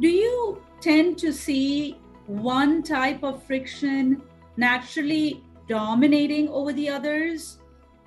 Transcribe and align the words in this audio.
Do 0.00 0.08
you 0.08 0.62
tend 0.80 1.18
to 1.18 1.32
see 1.32 1.98
one 2.26 2.82
type 2.82 3.22
of 3.22 3.42
friction 3.42 4.22
naturally 4.56 5.44
dominating 5.68 6.48
over 6.48 6.72
the 6.72 6.88
others? 6.88 7.58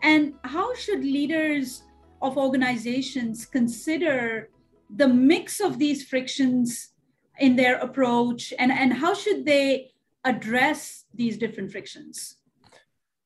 And 0.02 0.34
how 0.44 0.74
should 0.74 1.02
leaders 1.02 1.84
of 2.22 2.38
organizations 2.38 3.46
consider 3.46 4.50
the 4.96 5.08
mix 5.08 5.60
of 5.60 5.78
these 5.78 6.04
frictions 6.04 6.94
in 7.40 7.56
their 7.56 7.76
approach 7.78 8.54
and, 8.58 8.72
and 8.72 8.94
how 8.94 9.14
should 9.14 9.46
they 9.46 9.92
address 10.24 11.06
these 11.14 11.38
different 11.38 11.72
frictions? 11.72 12.38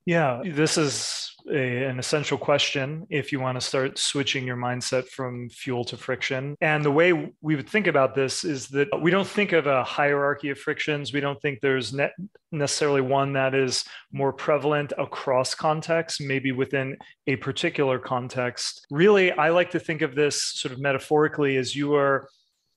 Yeah, 0.09 0.41
this 0.43 0.75
is 0.75 1.35
a, 1.47 1.83
an 1.83 1.99
essential 1.99 2.39
question 2.39 3.05
if 3.11 3.31
you 3.31 3.39
want 3.39 3.61
to 3.61 3.61
start 3.61 3.99
switching 3.99 4.43
your 4.43 4.57
mindset 4.57 5.07
from 5.07 5.49
fuel 5.49 5.83
to 5.83 5.97
friction. 5.97 6.55
And 6.61 6.83
the 6.83 6.89
way 6.89 7.31
we 7.41 7.55
would 7.55 7.69
think 7.69 7.85
about 7.85 8.15
this 8.15 8.43
is 8.43 8.69
that 8.69 8.87
we 9.03 9.11
don't 9.11 9.27
think 9.27 9.51
of 9.51 9.67
a 9.67 9.83
hierarchy 9.83 10.49
of 10.49 10.57
frictions. 10.57 11.13
We 11.13 11.19
don't 11.19 11.39
think 11.43 11.59
there's 11.61 11.93
ne- 11.93 12.09
necessarily 12.51 13.01
one 13.01 13.33
that 13.33 13.53
is 13.53 13.85
more 14.11 14.33
prevalent 14.33 14.93
across 14.97 15.53
contexts, 15.53 16.19
maybe 16.19 16.53
within 16.53 16.97
a 17.27 17.35
particular 17.35 17.99
context. 17.99 18.87
Really, 18.89 19.31
I 19.31 19.49
like 19.49 19.69
to 19.69 19.79
think 19.79 20.01
of 20.01 20.15
this 20.15 20.41
sort 20.41 20.73
of 20.73 20.79
metaphorically 20.79 21.55
as 21.57 21.75
you 21.75 21.93
are 21.93 22.27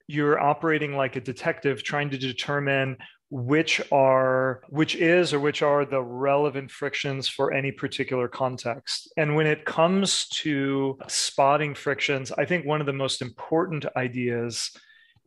you're 0.07 0.39
operating 0.39 0.95
like 0.95 1.17
a 1.17 1.21
detective 1.21 1.83
trying 1.83 2.11
to 2.11 2.19
determine 2.19 2.99
which 3.35 3.81
are 3.91 4.61
which 4.69 4.95
is 4.95 5.33
or 5.33 5.41
which 5.41 5.63
are 5.63 5.87
the 5.87 6.03
relevant 6.03 6.71
frictions 6.71 7.27
for 7.27 7.51
any 7.51 7.73
particular 7.73 8.29
context. 8.29 9.11
And 9.17 9.35
when 9.35 9.47
it 9.47 9.65
comes 9.65 10.29
to 10.43 10.99
spotting 11.09 11.75
frictions 11.75 12.33
i 12.33 12.45
think 12.45 12.65
one 12.65 12.81
of 12.81 12.87
the 12.87 12.93
most 12.93 13.23
important 13.23 13.87
ideas 13.97 14.71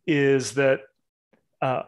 is 0.07 0.53
that 0.53 0.81
uh, 1.61 1.83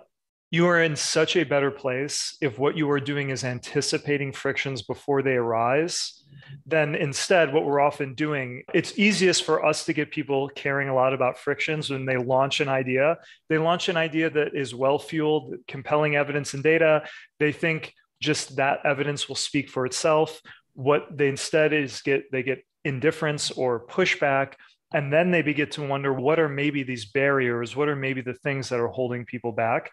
you 0.49 0.67
are 0.67 0.81
in 0.81 0.95
such 0.95 1.35
a 1.35 1.43
better 1.43 1.71
place 1.71 2.37
if 2.41 2.57
what 2.57 2.77
you 2.77 2.89
are 2.89 2.99
doing 2.99 3.29
is 3.29 3.43
anticipating 3.43 4.31
frictions 4.31 4.81
before 4.81 5.21
they 5.21 5.35
arise 5.35 6.17
then 6.65 6.95
instead 6.95 7.53
what 7.53 7.65
we're 7.65 7.79
often 7.79 8.13
doing. 8.13 8.63
It's 8.73 8.97
easiest 8.97 9.43
for 9.43 9.65
us 9.65 9.85
to 9.85 9.93
get 9.93 10.11
people 10.11 10.49
caring 10.49 10.89
a 10.89 10.95
lot 10.95 11.13
about 11.13 11.37
frictions 11.37 11.89
when 11.89 12.05
they 12.05 12.17
launch 12.17 12.59
an 12.59 12.69
idea. 12.69 13.17
They 13.49 13.57
launch 13.57 13.89
an 13.89 13.97
idea 13.97 14.29
that 14.29 14.55
is 14.55 14.75
well 14.75 14.99
fueled 14.99 15.55
compelling 15.67 16.15
evidence 16.15 16.53
and 16.53 16.63
data. 16.63 17.03
They 17.39 17.51
think 17.51 17.93
just 18.21 18.57
that 18.57 18.79
evidence 18.85 19.27
will 19.27 19.35
speak 19.35 19.69
for 19.69 19.85
itself. 19.85 20.41
What 20.73 21.05
they 21.15 21.27
instead 21.27 21.73
is 21.73 22.01
get 22.01 22.31
they 22.31 22.43
get 22.43 22.65
indifference 22.83 23.51
or 23.51 23.85
pushback 23.85 24.53
and 24.93 25.11
then 25.11 25.31
they 25.31 25.41
begin 25.41 25.69
to 25.69 25.85
wonder 25.85 26.13
what 26.13 26.39
are 26.39 26.47
maybe 26.47 26.83
these 26.83 27.05
barriers? 27.05 27.75
What 27.75 27.89
are 27.89 27.95
maybe 27.95 28.21
the 28.21 28.33
things 28.33 28.69
that 28.69 28.79
are 28.79 28.87
holding 28.87 29.25
people 29.25 29.51
back 29.51 29.91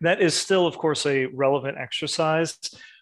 that 0.00 0.20
is 0.20 0.34
still 0.34 0.66
of 0.66 0.78
course 0.78 1.06
a 1.06 1.26
relevant 1.26 1.76
exercise 1.78 2.58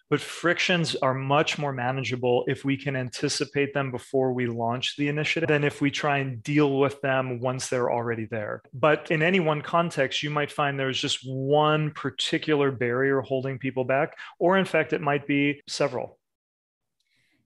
but 0.09 0.21
frictions 0.21 0.95
are 0.95 1.13
much 1.13 1.57
more 1.57 1.73
manageable 1.73 2.43
if 2.47 2.63
we 2.63 2.77
can 2.77 2.95
anticipate 2.95 3.73
them 3.73 3.91
before 3.91 4.33
we 4.33 4.45
launch 4.45 4.95
the 4.97 5.07
initiative 5.07 5.47
than 5.47 5.63
if 5.63 5.81
we 5.81 5.89
try 5.89 6.19
and 6.19 6.43
deal 6.43 6.79
with 6.79 7.01
them 7.01 7.39
once 7.39 7.67
they're 7.67 7.91
already 7.91 8.25
there. 8.25 8.61
But 8.73 9.09
in 9.09 9.23
any 9.23 9.39
one 9.39 9.61
context, 9.61 10.21
you 10.21 10.29
might 10.29 10.51
find 10.51 10.79
there's 10.79 11.01
just 11.01 11.27
one 11.27 11.91
particular 11.91 12.71
barrier 12.71 13.21
holding 13.21 13.57
people 13.57 13.83
back, 13.83 14.15
or 14.37 14.57
in 14.57 14.65
fact, 14.65 14.93
it 14.93 15.01
might 15.01 15.25
be 15.25 15.61
several. 15.67 16.19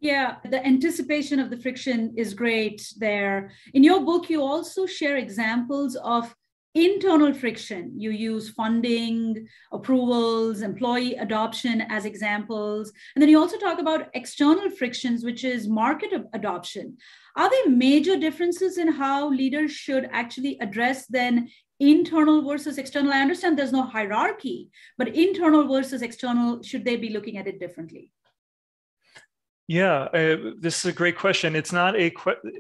Yeah, 0.02 0.36
the 0.50 0.66
anticipation 0.66 1.40
of 1.40 1.50
the 1.50 1.58
friction 1.58 2.14
is 2.16 2.34
great 2.34 2.94
there. 2.98 3.52
In 3.74 3.84
your 3.84 4.02
book, 4.02 4.30
you 4.30 4.42
also 4.42 4.86
share 4.86 5.18
examples 5.18 5.98
of 5.98 6.34
internal 6.76 7.34
friction. 7.34 7.94
You 7.98 8.12
use 8.12 8.50
funding 8.50 9.48
approvals 9.72 10.62
employee 10.62 11.16
adoption 11.16 11.82
as 11.90 12.06
examples. 12.06 12.92
And 13.16 13.22
then 13.22 13.30
you 13.30 13.40
also 13.40 13.58
talk 13.58 13.80
about 13.80 14.10
external 14.14 14.70
frictions 14.70 15.24
which 15.24 15.44
is 15.44 15.68
market 15.68 16.12
adoption. 16.34 16.98
Are 17.36 17.50
there 17.50 17.70
major 17.70 18.18
differences 18.18 18.78
in 18.78 18.88
how 18.90 19.30
leaders 19.30 19.72
should 19.72 20.10
actually 20.12 20.58
address 20.62 21.08
then 21.08 21.50
internal 21.80 22.48
versus 22.48 22.78
external? 22.78 23.14
I 23.14 23.22
understand 23.22 23.58
there's 23.58 23.72
no 23.72 23.84
hierarchy 23.84 24.70
but 24.98 25.16
internal 25.16 25.68
versus 25.68 26.02
external 26.02 26.62
should 26.62 26.86
they 26.86 26.98
be 26.98 27.10
looking 27.10 27.38
at 27.38 27.48
it 27.48 27.60
differently 27.60 28.12
yeah, 29.70 30.06
uh, 30.16 30.38
this 30.58 30.80
is 30.80 30.86
a 30.86 30.92
great 30.92 31.16
question. 31.16 31.56
It's 31.56 31.72
not 31.72 31.96
a 31.96 32.12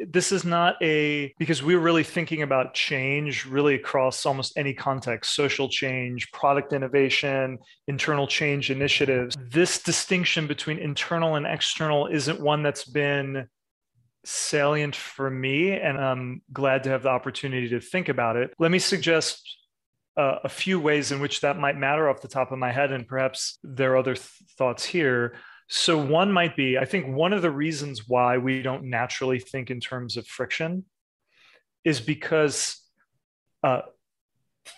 this 0.07 0.31
is 0.31 0.45
not 0.45 0.75
a 0.79 1.33
because 1.39 1.63
we're 1.63 1.79
really 1.79 2.03
thinking 2.03 2.43
about 2.43 2.75
change 2.75 3.47
really 3.47 3.73
across 3.73 4.27
almost 4.27 4.53
any 4.55 4.75
context, 4.75 5.33
social 5.33 5.67
change, 5.69 6.31
product 6.31 6.71
innovation, 6.71 7.57
internal 7.87 8.27
change 8.27 8.69
initiatives. 8.69 9.35
This 9.49 9.81
distinction 9.81 10.45
between 10.45 10.77
internal 10.77 11.35
and 11.35 11.47
external 11.47 12.05
isn't 12.05 12.39
one 12.39 12.61
that's 12.61 12.85
been 12.85 13.47
salient 14.23 14.95
for 14.95 15.31
me 15.31 15.71
and 15.71 15.97
I'm 15.97 16.43
glad 16.53 16.83
to 16.83 16.91
have 16.91 17.01
the 17.01 17.09
opportunity 17.09 17.69
to 17.69 17.79
think 17.79 18.09
about 18.09 18.35
it. 18.35 18.53
Let 18.59 18.69
me 18.69 18.77
suggest 18.77 19.41
uh, 20.15 20.39
a 20.43 20.49
few 20.49 20.79
ways 20.79 21.11
in 21.11 21.21
which 21.21 21.41
that 21.41 21.57
might 21.57 21.75
matter 21.75 22.07
off 22.07 22.21
the 22.21 22.27
top 22.27 22.51
of 22.51 22.59
my 22.59 22.71
head 22.71 22.91
and 22.91 23.07
perhaps 23.07 23.57
there 23.63 23.93
are 23.93 23.97
other 23.97 24.13
th- 24.13 24.29
thoughts 24.59 24.85
here. 24.85 25.37
So, 25.69 25.97
one 25.97 26.31
might 26.31 26.55
be 26.55 26.77
I 26.77 26.85
think 26.85 27.07
one 27.07 27.31
of 27.31 27.41
the 27.41 27.51
reasons 27.51 28.07
why 28.07 28.37
we 28.37 28.61
don't 28.61 28.85
naturally 28.85 29.39
think 29.39 29.69
in 29.69 29.79
terms 29.79 30.17
of 30.17 30.27
friction 30.27 30.85
is 31.83 32.01
because 32.01 32.81
uh, 33.63 33.81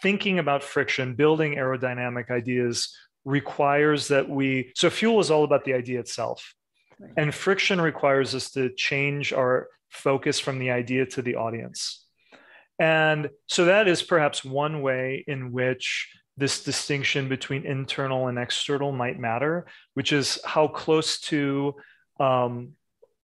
thinking 0.01 0.39
about 0.39 0.63
friction, 0.63 1.15
building 1.15 1.55
aerodynamic 1.55 2.29
ideas 2.29 2.95
requires 3.25 4.07
that 4.07 4.29
we, 4.29 4.71
so 4.75 4.89
fuel 4.89 5.19
is 5.19 5.31
all 5.31 5.43
about 5.43 5.65
the 5.65 5.73
idea 5.73 5.99
itself. 5.99 6.53
Right. 6.99 7.11
And 7.17 7.33
friction 7.33 7.79
requires 7.79 8.33
us 8.35 8.51
to 8.51 8.73
change 8.75 9.33
our 9.33 9.67
focus 9.89 10.39
from 10.39 10.59
the 10.59 10.71
idea 10.71 11.05
to 11.07 11.21
the 11.21 11.35
audience. 11.35 12.05
And 12.79 13.29
so 13.47 13.65
that 13.65 13.87
is 13.87 14.01
perhaps 14.01 14.43
one 14.43 14.81
way 14.81 15.23
in 15.27 15.51
which 15.51 16.09
this 16.37 16.63
distinction 16.63 17.29
between 17.29 17.65
internal 17.65 18.27
and 18.27 18.37
external 18.37 18.91
might 18.91 19.19
matter, 19.19 19.67
which 19.93 20.13
is 20.13 20.39
how 20.45 20.67
close 20.67 21.19
to 21.19 21.75
um, 22.19 22.73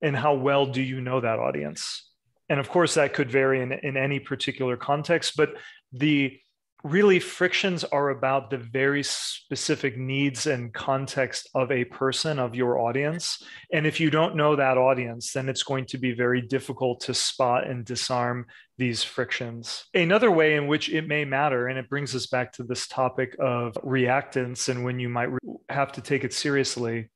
and 0.03 0.17
how 0.17 0.35
well 0.35 0.67
do 0.67 0.83
you 0.83 1.01
know 1.01 1.21
that 1.21 1.39
audience? 1.39 2.09
And 2.49 2.59
of 2.59 2.69
course, 2.69 2.95
that 2.95 3.15
could 3.15 3.31
vary 3.31 3.63
in, 3.63 3.73
in 3.73 3.97
any 3.97 4.19
particular 4.19 4.77
context, 4.77 5.37
but 5.37 5.55
the 5.93 6.39
really 6.83 7.21
frictions 7.21 7.85
are 7.85 8.11
about 8.11 8.51
the 8.51 8.57
very 8.57 9.03
specific 9.03 9.99
needs 9.99 10.47
and 10.47 10.73
context 10.73 11.49
of 11.55 11.71
a 11.71 11.85
person 11.85 12.39
of 12.39 12.55
your 12.55 12.79
audience 12.79 13.43
and 13.73 13.87
if 13.87 14.01
you 14.01 14.11
don't 14.11 14.35
know 14.35 14.57
that 14.57 14.79
audience 14.79 15.33
then 15.33 15.49
it's 15.49 15.63
going 15.63 15.85
to 15.85 15.99
be 15.99 16.13
very 16.13 16.41
difficult 16.41 17.01
to 17.01 17.13
spot 17.13 17.67
and 17.67 17.85
disarm 17.85 18.47
these 18.81 19.05
frictions 19.05 19.85
another 19.95 20.31
way 20.31 20.57
in 20.57 20.67
which 20.67 20.89
it 20.89 21.07
may 21.07 21.25
matter 21.25 21.69
and 21.69 21.79
it 21.79 21.89
brings 21.89 22.17
us 22.17 22.27
back 22.27 22.51
to 22.51 22.63
this 22.65 22.89
topic 22.89 23.37
of 23.39 23.75
reactance 23.85 24.69
and 24.71 24.83
when 24.83 24.99
you 24.99 25.09
might 25.09 25.29
have 25.69 25.93
to 25.93 26.01
take 26.01 26.25
it 26.25 26.33
seriously 26.33 27.09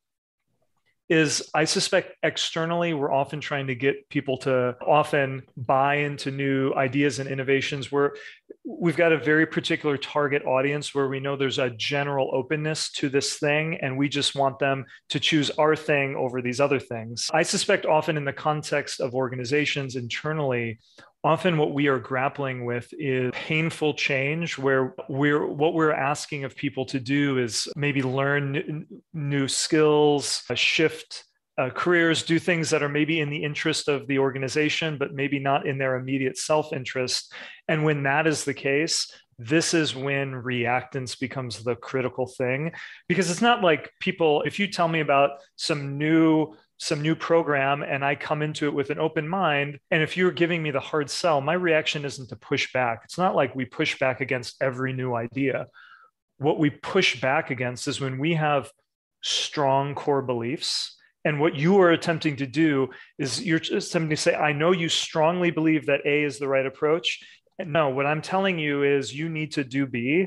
is 1.09 1.51
I 1.55 1.65
suspect 1.65 2.15
externally, 2.23 2.95
we're 2.95 3.13
often 3.13 3.41
trying 3.41 3.67
to 3.67 3.75
get 3.75 4.09
people 4.09 4.39
to 4.39 4.75
often 4.81 5.43
buy 5.57 5.97
into 5.97 6.31
new 6.31 6.73
ideas 6.75 7.19
and 7.19 7.29
innovations 7.29 7.93
where 7.93 8.15
we've 8.65 8.97
got 8.97 9.13
a 9.13 9.19
very 9.19 9.47
particular 9.47 9.99
target 9.99 10.45
audience 10.47 10.95
where 10.95 11.09
we 11.09 11.21
know 11.21 11.37
there's 11.37 11.59
a 11.59 11.71
general 11.71 12.31
openness 12.33 12.91
to 12.93 13.11
this 13.11 13.37
thing 13.37 13.79
and 13.83 13.99
we 13.99 14.09
just 14.09 14.35
want 14.35 14.59
them 14.59 14.87
to 15.11 15.21
choose 15.21 15.51
our 15.51 15.77
thing 15.77 16.17
over 16.17 16.41
these 16.41 16.61
other 16.61 16.81
things. 16.81 17.31
I 17.35 17.43
suspect 17.43 17.85
often 17.85 18.17
in 18.17 18.25
the 18.25 18.33
context 18.33 19.01
of 19.01 19.15
organizations 19.15 19.97
internally, 19.97 20.79
often 21.25 21.57
what 21.57 21.73
we 21.73 21.89
are 21.89 21.99
grappling 21.99 22.67
with 22.67 22.93
is 22.93 23.33
painful 23.33 23.95
change 23.95 24.59
where 24.59 24.95
we're 25.09 25.47
what 25.47 25.75
we're 25.75 25.93
asking 25.93 26.45
of 26.45 26.55
people 26.55 26.85
to 26.85 27.01
do 27.01 27.39
is 27.39 27.67
maybe 27.75 28.03
learn 28.03 28.87
new 29.15 29.49
skills 29.49 30.45
uh, 30.51 30.55
shift 30.55 31.25
uh, 31.57 31.71
careers 31.71 32.25
do 32.25 32.39
things 32.39 32.69
that 32.69 32.83
are 32.83 32.89
maybe 32.89 33.21
in 33.21 33.31
the 33.31 33.43
interest 33.43 33.89
of 33.89 34.07
the 34.07 34.19
organization 34.19 34.99
but 34.99 35.15
maybe 35.15 35.39
not 35.39 35.67
in 35.67 35.79
their 35.79 35.95
immediate 35.95 36.37
self-interest. 36.37 37.33
And 37.69 37.85
when 37.85 38.03
that 38.03 38.27
is 38.27 38.45
the 38.45 38.55
case 38.55 39.09
this 39.39 39.75
is 39.75 39.97
when 39.97 40.33
reactance 40.33 41.19
becomes 41.19 41.65
the 41.65 41.75
critical 41.75 42.27
thing. 42.27 42.73
Because 43.09 43.31
it's 43.31 43.43
not 43.43 43.63
like 43.63 43.91
people 44.01 44.43
if 44.43 44.59
you 44.59 44.67
tell 44.67 44.89
me 44.89 45.01
about 45.01 45.31
some 45.57 45.99
new 45.99 46.55
some 46.79 47.01
new 47.01 47.15
program 47.15 47.83
and 47.83 48.05
I 48.05 48.15
come 48.15 48.43
into 48.43 48.67
it 48.67 48.75
with 48.75 48.91
an 48.91 48.99
open 48.99 49.29
mind. 49.29 49.79
And 49.91 50.03
if 50.03 50.17
you're 50.17 50.33
giving 50.33 50.63
me 50.63 50.71
the 50.71 50.81
hard 50.81 51.09
sell, 51.09 51.41
my 51.41 51.55
reaction 51.55 52.05
isn't 52.05 52.29
to 52.29 52.37
push 52.37 52.73
back. 52.73 53.03
It's 53.05 53.19
not 53.19 53.37
like 53.37 53.55
we 53.55 53.65
push 53.65 53.99
back 53.99 54.21
against 54.21 54.61
every 54.61 54.93
new 54.93 55.15
idea. 55.15 55.69
What 56.39 56.59
we 56.59 56.71
push 56.71 57.21
back 57.21 57.51
against 57.51 57.87
is 57.87 58.01
when 58.01 58.19
we 58.19 58.35
have 58.35 58.71
strong 59.23 59.95
core 59.95 60.23
beliefs. 60.23 60.97
And 61.25 61.41
what 61.41 61.55
you 61.55 61.81
are 61.81 61.93
attempting 61.93 62.37
to 62.37 62.47
do 62.47 62.91
is 63.19 63.43
you're 63.43 63.57
attempting 63.57 64.11
to 64.11 64.17
say, 64.17 64.35
I 64.35 64.53
know 64.53 64.73
you 64.73 64.89
strongly 64.89 65.51
believe 65.51 65.87
that 65.87 66.05
A 66.05 66.25
is 66.25 66.39
the 66.39 66.49
right 66.49 66.67
approach. 66.67 67.21
No, 67.59 67.89
what 67.89 68.05
I'm 68.05 68.21
telling 68.21 68.59
you 68.59 68.83
is 68.83 69.15
you 69.15 69.29
need 69.29 69.53
to 69.53 69.65
do 69.65 69.87
B. 69.87 70.27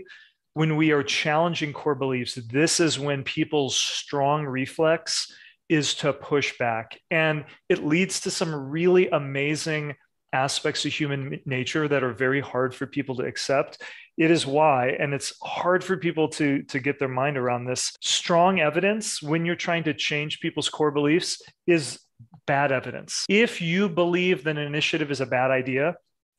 When 0.54 0.76
we 0.76 0.92
are 0.92 1.04
challenging 1.04 1.72
core 1.72 1.94
beliefs, 1.94 2.34
this 2.34 2.80
is 2.80 2.98
when 2.98 3.24
people's 3.24 3.78
strong 3.78 4.46
reflex 4.46 5.32
is 5.70 5.96
to 5.96 6.14
push 6.14 6.58
back. 6.58 7.00
And 7.12 7.46
it 7.70 7.86
leads 7.86 8.22
to 8.22 8.32
some 8.32 8.54
really 8.54 9.10
amazing 9.10 9.96
aspects 10.34 10.86
of 10.86 10.92
human 10.92 11.40
nature 11.46 11.88
that 11.88 12.04
are 12.04 12.14
very 12.14 12.42
hard 12.42 12.76
for 12.76 12.86
people 12.86 13.16
to 13.16 13.24
accept. 13.24 13.82
It 14.18 14.30
is 14.30 14.46
why 14.46 14.90
and 15.00 15.14
it's 15.14 15.34
hard 15.42 15.84
for 15.84 15.98
people 15.98 16.28
to 16.30 16.64
to 16.64 16.80
get 16.80 17.00
their 17.00 17.08
mind 17.08 17.38
around 17.38 17.66
this 17.66 17.94
strong 18.02 18.60
evidence 18.60 19.22
when 19.22 19.46
you're 19.46 19.56
trying 19.56 19.84
to 19.84 19.94
change 19.94 20.40
people's 20.40 20.70
core 20.70 20.92
beliefs 20.92 21.42
is 21.66 22.00
bad 22.46 22.72
evidence. 22.72 23.26
If 23.30 23.62
you 23.62 23.90
believe 23.90 24.44
that 24.44 24.58
an 24.58 24.58
initiative 24.58 25.12
is 25.12 25.22
a 25.22 25.26
bad 25.26 25.52
idea 25.52 25.96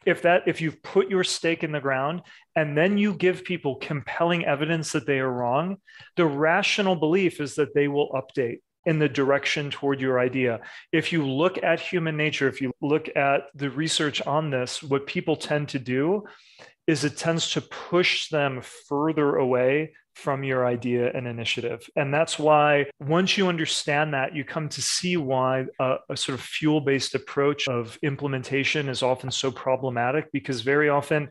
if 0.06 0.22
that 0.22 0.42
if 0.46 0.60
you've 0.60 0.82
put 0.82 1.10
your 1.10 1.24
stake 1.24 1.64
in 1.64 1.72
the 1.72 1.80
ground 1.80 2.22
and 2.56 2.76
then 2.76 2.98
you 2.98 3.14
give 3.14 3.44
people 3.44 3.76
compelling 3.76 4.44
evidence 4.44 4.92
that 4.92 5.06
they 5.06 5.18
are 5.18 5.30
wrong 5.30 5.76
the 6.16 6.24
rational 6.24 6.96
belief 6.96 7.40
is 7.40 7.56
that 7.56 7.74
they 7.74 7.88
will 7.88 8.08
update 8.10 8.60
in 8.88 8.98
the 8.98 9.08
direction 9.08 9.70
toward 9.70 10.00
your 10.00 10.18
idea. 10.18 10.60
If 10.92 11.12
you 11.12 11.28
look 11.28 11.62
at 11.62 11.78
human 11.78 12.16
nature, 12.16 12.48
if 12.48 12.62
you 12.62 12.72
look 12.80 13.14
at 13.14 13.42
the 13.54 13.68
research 13.68 14.22
on 14.22 14.48
this, 14.48 14.82
what 14.82 15.06
people 15.06 15.36
tend 15.36 15.68
to 15.68 15.78
do 15.78 16.24
is 16.86 17.04
it 17.04 17.18
tends 17.18 17.50
to 17.50 17.60
push 17.60 18.30
them 18.30 18.62
further 18.88 19.36
away 19.36 19.92
from 20.14 20.42
your 20.42 20.66
idea 20.66 21.12
and 21.12 21.28
initiative. 21.28 21.86
And 21.96 22.14
that's 22.14 22.38
why 22.38 22.86
once 22.98 23.36
you 23.36 23.48
understand 23.48 24.14
that, 24.14 24.34
you 24.34 24.42
come 24.42 24.70
to 24.70 24.80
see 24.80 25.18
why 25.18 25.66
a, 25.78 25.96
a 26.08 26.16
sort 26.16 26.38
of 26.38 26.44
fuel 26.44 26.80
based 26.80 27.14
approach 27.14 27.68
of 27.68 27.98
implementation 28.02 28.88
is 28.88 29.02
often 29.02 29.30
so 29.30 29.50
problematic 29.50 30.32
because 30.32 30.62
very 30.62 30.88
often 30.88 31.28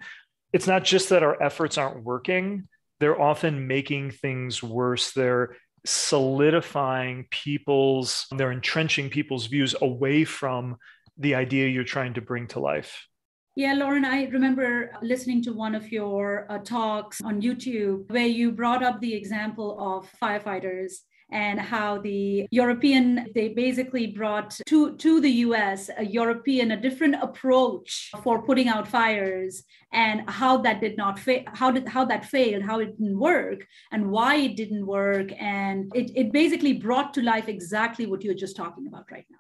it's 0.54 0.68
not 0.68 0.84
just 0.84 1.10
that 1.10 1.24
our 1.24 1.42
efforts 1.42 1.80
aren't 1.80 2.04
working, 2.04 2.68
they're 3.00 3.20
often 3.20 3.68
making 3.68 4.12
things 4.12 4.62
worse. 4.62 5.12
They're 5.12 5.58
solidifying 5.88 7.26
people's, 7.32 8.28
they're 8.36 8.52
entrenching 8.52 9.10
people's 9.10 9.48
views 9.48 9.76
away 9.82 10.24
from 10.24 10.78
the 11.18 11.36
idea 11.36 11.68
you're 11.68 11.84
trying 11.84 12.14
to 12.14 12.22
bring 12.22 12.48
to 12.48 12.60
life. 12.60 13.08
Yeah, 13.56 13.74
Loran, 13.74 14.06
I 14.06 14.26
remember 14.26 14.92
listening 15.02 15.42
to 15.44 15.54
one 15.54 15.74
of 15.74 15.92
your 15.92 16.46
uh, 16.48 16.60
talks 16.60 17.22
on 17.22 17.42
YouTube 17.42 18.12
where 18.12 18.28
you 18.28 18.52
brought 18.52 18.84
up 18.84 19.00
the 19.02 19.16
example 19.16 19.76
of 19.80 20.08
firefighters 20.22 20.94
and 21.32 21.60
how 21.60 21.98
the 21.98 22.48
European 22.52 23.28
they 23.36 23.50
basically 23.50 24.08
brought 24.08 24.60
to 24.68 24.96
to 24.96 25.20
the 25.20 25.32
US 25.48 25.90
a 25.98 26.06
European 26.06 26.72
a 26.72 26.78
different 26.78 27.16
approach 27.22 28.12
for 28.24 28.42
putting 28.42 28.68
out 28.70 28.88
fires 28.88 29.64
and 29.92 30.30
how 30.30 30.58
that 30.58 30.80
did 30.82 30.96
not 30.98 31.20
fail 31.20 31.44
how 31.48 31.70
did 31.72 31.88
how 31.88 32.06
that 32.06 32.26
failed 32.26 32.64
how 32.64 32.80
it 32.80 32.98
didn't 32.98 33.20
work 33.20 33.66
and 33.92 34.10
why 34.10 34.36
it 34.36 34.56
didn't 34.56 34.86
work. 34.86 35.32
And 35.40 35.92
it, 35.96 36.12
it 36.16 36.32
basically 36.32 36.74
brought 36.74 37.14
to 37.16 37.22
life 37.22 37.48
exactly 37.48 38.06
what 38.06 38.24
you're 38.24 38.34
just 38.34 38.56
talking 38.56 38.88
about 38.88 39.12
right 39.12 39.26
now. 39.30 39.38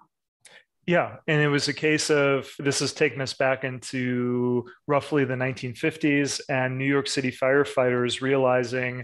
Yeah, 0.85 1.17
and 1.27 1.41
it 1.41 1.49
was 1.49 1.67
a 1.67 1.73
case 1.73 2.09
of 2.09 2.49
this 2.59 2.81
is 2.81 2.93
taking 2.93 3.19
us 3.19 3.33
back 3.33 3.65
into 3.65 4.65
roughly 4.87 5.25
the 5.25 5.33
1950s 5.33 6.39
and 6.47 6.77
New 6.77 6.85
York 6.85 7.07
City 7.07 7.29
firefighters 7.29 8.21
realizing 8.21 9.03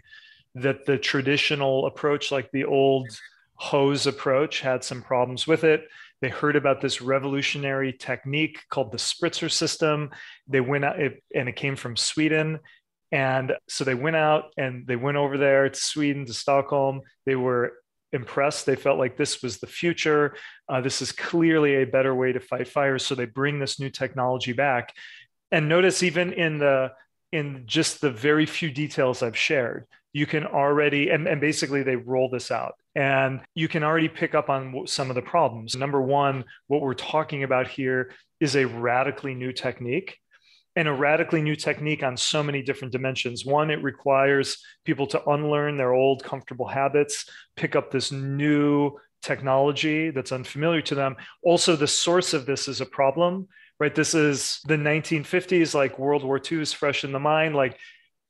that 0.56 0.86
the 0.86 0.98
traditional 0.98 1.86
approach, 1.86 2.32
like 2.32 2.52
the 2.52 2.66
old 2.66 3.10
hose 3.56 4.08
approach, 4.08 4.62
had 4.62 4.84
some 4.84 5.02
problems 5.02 5.48
with 5.48 5.64
it. 5.64 5.88
They 6.22 6.30
heard 6.30 6.56
about 6.56 6.80
this 6.80 7.02
revolutionary 7.02 7.92
technique 7.92 8.60
called 8.70 8.92
the 8.92 8.98
spritzer 8.98 9.52
system. 9.52 10.12
They 10.48 10.62
went 10.62 10.86
out, 10.86 10.98
and 11.00 11.50
it 11.50 11.56
came 11.56 11.76
from 11.76 11.98
Sweden. 11.98 12.60
And 13.12 13.54
so 13.68 13.84
they 13.84 13.94
went 13.94 14.16
out 14.16 14.46
and 14.58 14.88
they 14.88 14.96
went 14.96 15.18
over 15.18 15.38
there 15.38 15.70
to 15.70 15.80
Sweden, 15.80 16.26
to 16.26 16.34
Stockholm. 16.34 17.02
They 17.26 17.36
were 17.36 17.74
impressed. 18.12 18.66
They 18.66 18.76
felt 18.76 18.98
like 18.98 19.18
this 19.18 19.44
was 19.44 19.60
the 19.60 19.68
future. 19.68 20.36
Uh, 20.70 20.82
this 20.82 21.02
is 21.02 21.12
clearly 21.12 21.76
a 21.76 21.86
better 21.86 22.16
way 22.16 22.32
to 22.32 22.40
fight 22.40 22.68
fires. 22.68 23.06
So 23.06 23.14
they 23.14 23.26
bring 23.26 23.60
this 23.60 23.80
new 23.80 23.90
technology 23.90 24.54
back. 24.54 24.94
And 25.52 25.70
notice 25.70 26.02
even 26.04 26.34
in 26.34 26.58
the 26.58 26.94
in 27.32 27.64
just 27.66 28.02
the 28.02 28.12
very 28.12 28.46
few 28.46 28.72
details 28.72 29.22
I've 29.22 29.38
shared, 29.38 29.86
you 30.14 30.28
can 30.28 30.46
already 30.46 31.10
and, 31.10 31.28
and 31.28 31.42
basically 31.42 31.84
they 31.84 31.96
roll 31.96 32.30
this 32.30 32.52
out 32.52 32.76
and 32.96 33.42
you 33.56 33.68
can 33.68 33.84
already 33.84 34.08
pick 34.08 34.36
up 34.36 34.50
on 34.50 34.86
some 34.86 35.10
of 35.10 35.16
the 35.16 35.22
problems. 35.22 35.76
Number 35.76 36.02
one, 36.02 36.46
what 36.68 36.82
we're 36.82 36.94
talking 36.94 37.44
about 37.44 37.68
here 37.68 38.12
is 38.40 38.56
a 38.56 38.66
radically 38.66 39.34
new 39.34 39.52
technique 39.52 40.18
and 40.76 40.88
a 40.88 40.94
radically 40.94 41.42
new 41.42 41.56
technique 41.56 42.04
on 42.04 42.18
so 42.18 42.44
many 42.44 42.62
different 42.62 42.92
dimensions. 42.92 43.46
One, 43.46 43.70
it 43.70 43.84
requires 43.84 44.58
people 44.86 45.08
to 45.08 45.30
unlearn 45.30 45.78
their 45.78 45.94
old 45.94 46.24
comfortable 46.24 46.68
habits, 46.68 47.26
pick 47.56 47.76
up 47.76 47.92
this 47.92 48.12
new 48.12 48.98
technology 49.22 50.10
that's 50.12 50.32
unfamiliar 50.32 50.82
to 50.82 50.96
them. 50.96 51.16
Also, 51.44 51.76
the 51.76 51.88
source 51.88 52.34
of 52.34 52.46
this 52.46 52.68
is 52.68 52.82
a 52.82 52.86
problem, 52.86 53.48
right? 53.80 53.94
This 53.94 54.14
is 54.14 54.60
the 54.66 54.76
1950s, 54.76 55.74
like 55.74 56.00
World 56.00 56.24
War 56.24 56.40
II 56.40 56.62
is 56.62 56.74
fresh 56.74 57.04
in 57.04 57.12
the 57.12 57.20
mind. 57.20 57.56
Like 57.56 57.78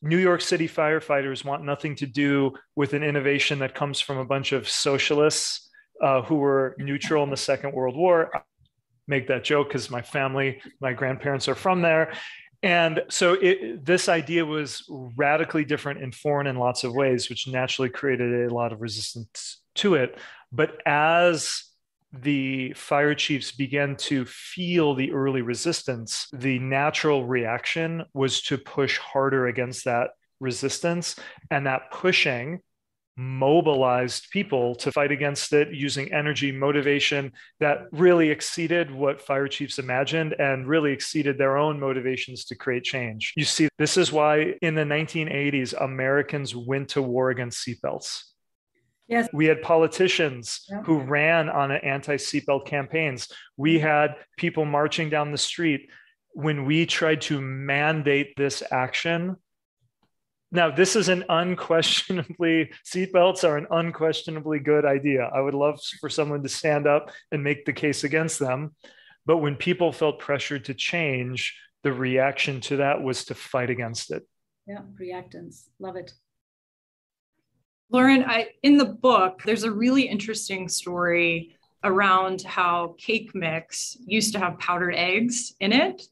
New 0.03 0.17
York 0.17 0.41
City 0.41 0.67
firefighters 0.67 1.45
want 1.45 1.63
nothing 1.63 1.95
to 1.95 2.05
do 2.05 2.51
with 2.75 2.93
an 2.93 3.03
innovation 3.03 3.59
that 3.59 3.73
comes 3.73 4.01
from 4.01 4.17
a 4.17 4.25
bunch 4.25 4.51
of 4.51 4.67
socialists 4.69 5.69
uh, 6.01 6.21
who 6.21 6.35
were 6.35 6.75
neutral 6.77 7.23
in 7.23 7.29
the 7.29 7.37
Second 7.37 7.73
World 7.73 7.95
War 7.95 8.29
I 8.35 8.41
make 9.07 9.27
that 9.27 9.45
joke 9.45 9.69
because 9.69 9.89
my 9.89 10.01
family, 10.01 10.61
my 10.81 10.91
grandparents 10.91 11.47
are 11.47 11.55
from 11.55 11.81
there. 11.81 12.13
And 12.61 13.03
so 13.09 13.33
it, 13.33 13.85
this 13.85 14.09
idea 14.09 14.45
was 14.45 14.83
radically 14.89 15.65
different 15.65 16.01
and 16.03 16.13
foreign 16.13 16.47
in 16.47 16.57
lots 16.57 16.83
of 16.83 16.93
ways, 16.93 17.29
which 17.29 17.47
naturally 17.47 17.89
created 17.89 18.49
a 18.49 18.53
lot 18.53 18.71
of 18.71 18.81
resistance 18.81 19.61
to 19.75 19.95
it. 19.95 20.17
But 20.51 20.81
as 20.85 21.63
the 22.13 22.73
fire 22.73 23.15
chiefs 23.15 23.51
began 23.51 23.95
to 23.95 24.25
feel 24.25 24.93
the 24.93 25.11
early 25.11 25.41
resistance, 25.41 26.27
the 26.31 26.59
natural 26.59 27.25
reaction 27.25 28.03
was 28.13 28.41
to 28.43 28.57
push 28.57 28.97
harder 28.99 29.47
against 29.47 29.85
that 29.85 30.11
resistance. 30.39 31.15
And 31.49 31.65
that 31.65 31.91
pushing 31.91 32.61
mobilized 33.15 34.29
people 34.31 34.73
to 34.73 34.91
fight 34.91 35.11
against 35.11 35.53
it 35.53 35.73
using 35.73 36.11
energy 36.11 36.51
motivation 36.51 37.31
that 37.59 37.85
really 37.91 38.29
exceeded 38.29 38.89
what 38.89 39.21
fire 39.21 39.47
chiefs 39.47 39.77
imagined 39.77 40.33
and 40.39 40.67
really 40.67 40.91
exceeded 40.91 41.37
their 41.37 41.57
own 41.57 41.79
motivations 41.79 42.45
to 42.45 42.55
create 42.55 42.83
change. 42.83 43.33
You 43.35 43.45
see, 43.45 43.69
this 43.77 43.97
is 43.97 44.11
why 44.11 44.55
in 44.61 44.73
the 44.75 44.83
1980s, 44.83 45.79
Americans 45.79 46.55
went 46.55 46.89
to 46.89 47.01
war 47.01 47.29
against 47.29 47.65
seatbelts. 47.65 48.32
Yes. 49.07 49.27
We 49.33 49.45
had 49.45 49.61
politicians 49.61 50.65
yeah. 50.69 50.81
who 50.83 50.99
ran 50.99 51.49
on 51.49 51.71
anti 51.71 52.15
seatbelt 52.15 52.65
campaigns. 52.65 53.27
We 53.57 53.75
mm-hmm. 53.75 53.87
had 53.87 54.15
people 54.37 54.65
marching 54.65 55.09
down 55.09 55.31
the 55.31 55.37
street. 55.37 55.89
When 56.31 56.65
we 56.65 56.85
tried 56.85 57.21
to 57.21 57.39
mandate 57.41 58.35
this 58.37 58.63
action, 58.71 59.37
now, 60.53 60.69
this 60.69 60.95
is 60.95 61.09
an 61.09 61.25
unquestionably, 61.29 62.71
seatbelts 62.85 63.43
are 63.43 63.57
an 63.57 63.65
unquestionably 63.71 64.59
good 64.59 64.85
idea. 64.85 65.23
I 65.33 65.41
would 65.41 65.55
love 65.55 65.79
for 65.99 66.09
someone 66.09 66.43
to 66.43 66.49
stand 66.49 66.85
up 66.85 67.09
and 67.31 67.43
make 67.43 67.65
the 67.65 67.73
case 67.73 68.03
against 68.03 68.37
them. 68.37 68.75
But 69.25 69.37
when 69.37 69.55
people 69.55 69.91
felt 69.91 70.19
pressured 70.19 70.65
to 70.65 70.75
change, 70.75 71.59
the 71.81 71.91
reaction 71.91 72.61
to 72.61 72.77
that 72.77 73.01
was 73.01 73.25
to 73.25 73.35
fight 73.35 73.71
against 73.71 74.11
it. 74.11 74.27
Yeah, 74.67 74.81
reactance. 75.01 75.63
Love 75.79 75.95
it. 75.95 76.13
Loran, 77.93 78.25
I, 78.27 78.49
in 78.63 78.77
the 78.77 78.85
book, 78.85 79.43
there's 79.45 79.63
a 79.63 79.71
really 79.71 80.07
interesting 80.07 80.67
story 80.67 81.55
around 81.83 82.41
how 82.41 82.95
cake 82.97 83.35
mix 83.35 83.97
used 84.05 84.33
to 84.33 84.39
have 84.39 84.57
powdered 84.57 84.95
eggs 84.95 85.53
in 85.59 85.71
it 85.71 86.07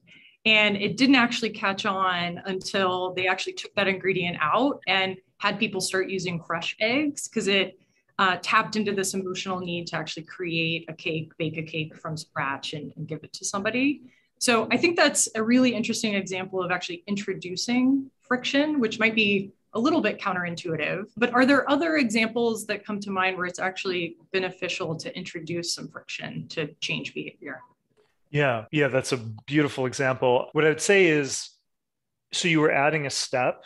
and 0.45 0.75
it 0.75 0.97
didn't 0.97 1.15
actually 1.15 1.49
catch 1.49 1.85
on 1.85 2.41
until 2.45 3.13
they 3.13 3.27
actually 3.27 3.53
took 3.53 3.73
that 3.75 3.87
ingredient 3.87 4.37
out 4.41 4.81
and 4.87 5.17
had 5.37 5.59
people 5.59 5.79
start 5.79 6.09
using 6.09 6.41
fresh 6.43 6.75
eggs 6.79 7.27
because 7.27 7.47
it 7.47 7.79
uh, 8.19 8.37
tapped 8.41 8.75
into 8.75 8.91
this 8.91 9.13
emotional 9.13 9.59
need 9.59 9.87
to 9.87 9.95
actually 9.95 10.23
create 10.23 10.85
a 10.89 10.93
cake, 10.93 11.31
bake 11.37 11.57
a 11.57 11.63
cake 11.63 11.95
from 11.95 12.17
scratch, 12.17 12.73
and, 12.73 12.91
and 12.95 13.07
give 13.07 13.23
it 13.23 13.33
to 13.33 13.45
somebody. 13.45 14.01
So 14.39 14.67
I 14.71 14.77
think 14.77 14.97
that's 14.97 15.29
a 15.35 15.43
really 15.43 15.73
interesting 15.73 16.15
example 16.15 16.61
of 16.61 16.71
actually 16.71 17.03
introducing 17.07 18.09
friction, 18.21 18.79
which 18.79 18.99
might 18.99 19.15
be 19.15 19.51
a 19.73 19.79
little 19.79 20.01
bit 20.01 20.19
counterintuitive. 20.19 21.05
But 21.17 21.33
are 21.33 21.45
there 21.45 21.69
other 21.69 21.97
examples 21.97 22.65
that 22.67 22.85
come 22.85 22.99
to 23.01 23.11
mind 23.11 23.37
where 23.37 23.45
it's 23.45 23.59
actually 23.59 24.17
beneficial 24.31 24.95
to 24.95 25.15
introduce 25.15 25.73
some 25.73 25.87
friction 25.87 26.47
to 26.49 26.73
change 26.81 27.13
behavior? 27.13 27.61
Yeah, 28.29 28.65
yeah, 28.71 28.87
that's 28.87 29.11
a 29.11 29.17
beautiful 29.45 29.85
example. 29.85 30.49
What 30.53 30.65
I 30.65 30.69
would 30.69 30.81
say 30.81 31.07
is 31.07 31.49
so 32.31 32.47
you 32.47 32.61
were 32.61 32.71
adding 32.71 33.05
a 33.05 33.09
step, 33.09 33.63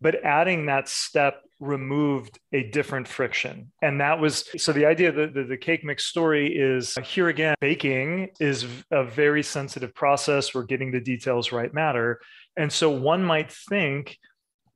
but 0.00 0.24
adding 0.24 0.66
that 0.66 0.88
step 0.88 1.40
removed 1.60 2.38
a 2.52 2.64
different 2.70 3.08
friction. 3.08 3.72
And 3.82 4.00
that 4.00 4.20
was 4.20 4.48
so 4.60 4.72
the 4.72 4.86
idea 4.86 5.12
that 5.12 5.34
the, 5.34 5.44
the, 5.44 5.56
cake 5.56 5.84
mix 5.84 6.04
story 6.04 6.54
is 6.54 6.96
uh, 6.96 7.00
here 7.00 7.28
again, 7.28 7.54
baking 7.60 8.30
is 8.40 8.66
a 8.90 9.04
very 9.04 9.42
sensitive 9.42 9.94
process 9.94 10.54
where 10.54 10.64
getting 10.64 10.90
the 10.90 11.00
details 11.00 11.52
right 11.52 11.72
matter. 11.72 12.20
And 12.56 12.72
so 12.72 12.90
one 12.90 13.24
might 13.24 13.52
think 13.52 14.18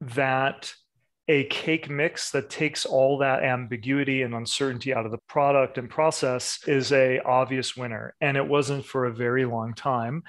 that 0.00 0.72
a 1.28 1.44
cake 1.44 1.90
mix 1.90 2.30
that 2.30 2.48
takes 2.48 2.86
all 2.86 3.18
that 3.18 3.44
ambiguity 3.44 4.22
and 4.22 4.34
uncertainty 4.34 4.94
out 4.94 5.04
of 5.04 5.12
the 5.12 5.18
product 5.28 5.76
and 5.76 5.90
process 5.90 6.58
is 6.66 6.90
a 6.92 7.20
obvious 7.20 7.76
winner. 7.76 8.14
And 8.20 8.36
it 8.36 8.48
wasn't 8.48 8.86
for 8.86 9.04
a 9.04 9.12
very 9.12 9.44
long 9.44 9.74
time. 9.74 10.22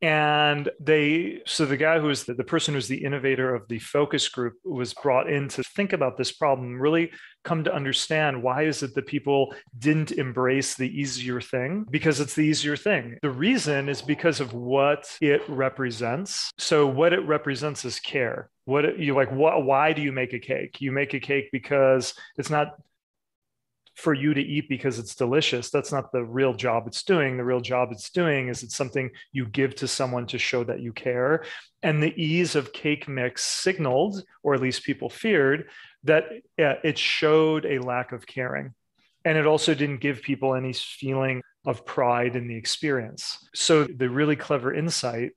And 0.00 0.68
they 0.80 1.40
so 1.46 1.64
the 1.64 1.76
guy 1.76 1.98
who 1.98 2.08
was 2.08 2.24
the, 2.24 2.34
the 2.34 2.44
person 2.44 2.74
who's 2.74 2.88
the 2.88 3.04
innovator 3.04 3.54
of 3.54 3.66
the 3.68 3.78
focus 3.78 4.28
group 4.28 4.54
was 4.64 4.92
brought 4.92 5.30
in 5.30 5.48
to 5.48 5.62
think 5.62 5.92
about 5.92 6.18
this 6.18 6.30
problem 6.30 6.78
really 6.78 7.10
come 7.44 7.62
to 7.64 7.74
understand 7.74 8.42
why 8.42 8.62
is 8.62 8.82
it 8.82 8.94
that 8.94 9.06
people 9.06 9.54
didn't 9.78 10.12
embrace 10.12 10.74
the 10.74 10.88
easier 10.88 11.40
thing 11.40 11.86
because 11.90 12.20
it's 12.20 12.34
the 12.34 12.42
easier 12.42 12.76
thing 12.76 13.16
the 13.22 13.30
reason 13.30 13.88
is 13.88 14.02
because 14.02 14.40
of 14.40 14.52
what 14.52 15.16
it 15.20 15.42
represents 15.48 16.50
so 16.58 16.86
what 16.86 17.12
it 17.12 17.26
represents 17.26 17.84
is 17.84 18.00
care 18.00 18.50
what 18.64 18.98
you 18.98 19.14
like 19.14 19.30
what 19.30 19.64
why 19.64 19.92
do 19.92 20.02
you 20.02 20.12
make 20.12 20.32
a 20.32 20.38
cake 20.38 20.80
you 20.80 20.90
make 20.90 21.14
a 21.14 21.20
cake 21.20 21.48
because 21.52 22.14
it's 22.36 22.50
not 22.50 22.76
for 23.94 24.12
you 24.12 24.34
to 24.34 24.40
eat 24.40 24.68
because 24.68 24.98
it's 24.98 25.14
delicious. 25.14 25.70
That's 25.70 25.92
not 25.92 26.10
the 26.10 26.24
real 26.24 26.52
job 26.52 26.86
it's 26.86 27.04
doing. 27.04 27.36
The 27.36 27.44
real 27.44 27.60
job 27.60 27.90
it's 27.92 28.10
doing 28.10 28.48
is 28.48 28.62
it's 28.62 28.74
something 28.74 29.10
you 29.32 29.46
give 29.46 29.74
to 29.76 29.88
someone 29.88 30.26
to 30.26 30.38
show 30.38 30.64
that 30.64 30.80
you 30.80 30.92
care. 30.92 31.44
And 31.82 32.02
the 32.02 32.14
ease 32.20 32.56
of 32.56 32.72
cake 32.72 33.08
mix 33.08 33.44
signaled, 33.44 34.22
or 34.42 34.54
at 34.54 34.60
least 34.60 34.84
people 34.84 35.08
feared, 35.08 35.68
that 36.04 36.24
it 36.56 36.98
showed 36.98 37.64
a 37.66 37.78
lack 37.78 38.12
of 38.12 38.26
caring. 38.26 38.74
And 39.24 39.38
it 39.38 39.46
also 39.46 39.74
didn't 39.74 40.00
give 40.00 40.22
people 40.22 40.54
any 40.54 40.72
feeling 40.72 41.42
of 41.66 41.86
pride 41.86 42.36
in 42.36 42.46
the 42.46 42.56
experience. 42.56 43.48
So 43.54 43.84
the 43.84 44.10
really 44.10 44.36
clever 44.36 44.72
insight 44.72 45.32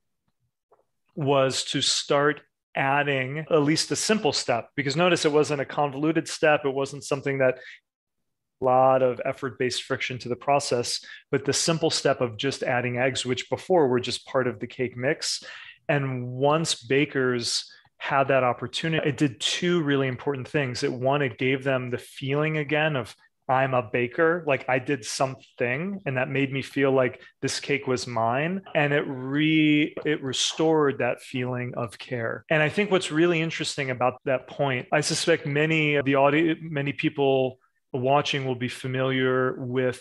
was 1.16 1.64
to 1.64 1.80
start 1.80 2.42
adding 2.76 3.38
at 3.50 3.62
least 3.62 3.90
a 3.90 3.96
simple 3.96 4.32
step 4.32 4.68
because 4.76 4.94
notice 4.94 5.24
it 5.24 5.32
wasn't 5.32 5.60
a 5.60 5.64
convoluted 5.64 6.28
step 6.28 6.60
it 6.64 6.72
wasn't 6.72 7.02
something 7.02 7.38
that 7.38 7.58
a 8.60 8.64
lot 8.64 9.02
of 9.02 9.20
effort 9.24 9.58
based 9.58 9.82
friction 9.84 10.18
to 10.18 10.28
the 10.28 10.36
process. 10.36 11.04
But 11.30 11.44
the 11.44 11.52
simple 11.52 11.90
step 11.90 12.20
of 12.20 12.36
just 12.36 12.62
adding 12.62 12.98
eggs, 12.98 13.24
which 13.24 13.48
before 13.50 13.88
were 13.88 14.00
just 14.00 14.26
part 14.26 14.46
of 14.46 14.58
the 14.58 14.66
cake 14.66 14.96
mix. 14.96 15.42
And 15.88 16.28
once 16.28 16.74
bakers 16.74 17.70
had 17.98 18.28
that 18.28 18.44
opportunity, 18.44 19.08
it 19.08 19.16
did 19.16 19.40
two 19.40 19.82
really 19.82 20.08
important 20.08 20.48
things. 20.48 20.82
It 20.82 20.92
one, 20.92 21.22
it 21.22 21.38
gave 21.38 21.64
them 21.64 21.90
the 21.90 21.98
feeling 21.98 22.58
again 22.58 22.96
of 22.96 23.14
I'm 23.48 23.72
a 23.72 23.82
baker, 23.82 24.44
like 24.46 24.68
I 24.68 24.78
did 24.78 25.04
something 25.04 26.02
and 26.04 26.16
that 26.18 26.28
made 26.28 26.52
me 26.52 26.60
feel 26.60 26.92
like 26.92 27.22
this 27.40 27.60
cake 27.60 27.86
was 27.86 28.06
mine 28.06 28.60
and 28.74 28.92
it 28.92 29.04
re 29.06 29.94
it 30.04 30.22
restored 30.22 30.98
that 30.98 31.22
feeling 31.22 31.72
of 31.74 31.98
care. 31.98 32.44
And 32.50 32.62
I 32.62 32.68
think 32.68 32.90
what's 32.90 33.10
really 33.10 33.40
interesting 33.40 33.90
about 33.90 34.20
that 34.26 34.48
point, 34.48 34.88
I 34.92 35.00
suspect 35.00 35.46
many 35.46 35.94
of 35.94 36.04
the 36.04 36.16
audience 36.16 36.60
many 36.62 36.92
people 36.92 37.58
watching 37.92 38.44
will 38.44 38.54
be 38.54 38.68
familiar 38.68 39.54
with 39.58 40.00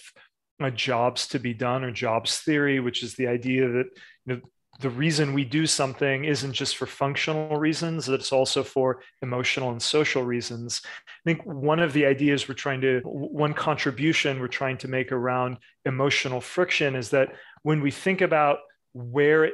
jobs 0.73 1.27
to 1.27 1.39
be 1.39 1.53
done 1.53 1.85
or 1.85 1.91
jobs 1.91 2.39
theory, 2.39 2.79
which 2.81 3.01
is 3.01 3.15
the 3.15 3.27
idea 3.27 3.69
that 3.69 3.85
you 4.25 4.35
know, 4.35 4.41
the 4.79 4.89
reason 4.89 5.33
we 5.33 5.43
do 5.43 5.65
something 5.65 6.25
isn't 6.25 6.53
just 6.53 6.77
for 6.77 6.85
functional 6.85 7.57
reasons, 7.57 8.09
it's 8.09 8.31
also 8.31 8.63
for 8.63 9.01
emotional 9.21 9.71
and 9.71 9.81
social 9.81 10.23
reasons. 10.23 10.81
I 10.85 11.21
think 11.25 11.45
one 11.45 11.79
of 11.79 11.93
the 11.93 12.05
ideas 12.05 12.47
we're 12.47 12.55
trying 12.55 12.81
to, 12.81 13.01
one 13.03 13.53
contribution 13.53 14.39
we're 14.39 14.47
trying 14.47 14.77
to 14.79 14.87
make 14.87 15.11
around 15.11 15.57
emotional 15.85 16.41
friction 16.41 16.95
is 16.95 17.09
that 17.09 17.29
when 17.63 17.81
we 17.81 17.91
think 17.91 18.21
about 18.21 18.59
where 18.93 19.49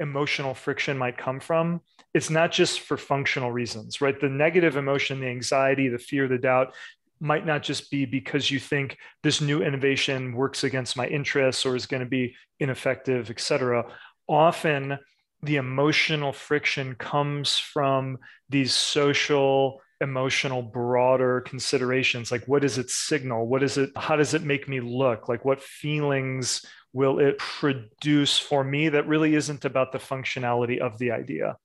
emotional 0.00 0.54
friction 0.54 0.96
might 0.96 1.18
come 1.18 1.40
from, 1.40 1.80
it's 2.14 2.30
not 2.30 2.52
just 2.52 2.80
for 2.80 2.96
functional 2.96 3.50
reasons, 3.50 4.00
right? 4.00 4.20
The 4.20 4.28
negative 4.28 4.76
emotion, 4.76 5.20
the 5.20 5.26
anxiety, 5.26 5.88
the 5.88 5.98
fear, 5.98 6.28
the 6.28 6.38
doubt, 6.38 6.74
might 7.20 7.44
not 7.44 7.64
just 7.64 7.90
be 7.90 8.04
because 8.04 8.48
you 8.48 8.60
think 8.60 8.96
this 9.24 9.40
new 9.40 9.60
innovation 9.60 10.32
works 10.32 10.62
against 10.62 10.96
my 10.96 11.06
interests 11.08 11.66
or 11.66 11.74
is 11.74 11.86
going 11.86 12.02
to 12.02 12.08
be 12.08 12.36
ineffective, 12.60 13.28
et 13.28 13.40
cetera. 13.40 13.84
Often 14.28 14.98
the 15.42 15.56
emotional 15.56 16.32
friction 16.32 16.94
comes 16.94 17.58
from 17.58 18.18
these 18.48 18.74
social 18.74 19.80
emotional 20.00 20.62
broader 20.62 21.40
considerations 21.40 22.30
like 22.30 22.44
what 22.46 22.62
does 22.62 22.78
it 22.78 22.88
signal 22.88 23.48
what 23.48 23.64
is 23.64 23.76
it 23.76 23.90
how 23.96 24.14
does 24.14 24.32
it 24.32 24.44
make 24.44 24.68
me 24.68 24.78
look 24.78 25.28
like 25.28 25.44
what 25.44 25.60
feelings 25.60 26.64
will 26.92 27.18
it 27.18 27.36
produce 27.38 28.38
for 28.38 28.62
me 28.62 28.88
that 28.88 29.08
really 29.08 29.34
isn't 29.34 29.64
about 29.64 29.90
the 29.90 29.98
functionality 29.98 30.78
of 30.78 30.96
the 30.98 31.10
idea 31.10 31.56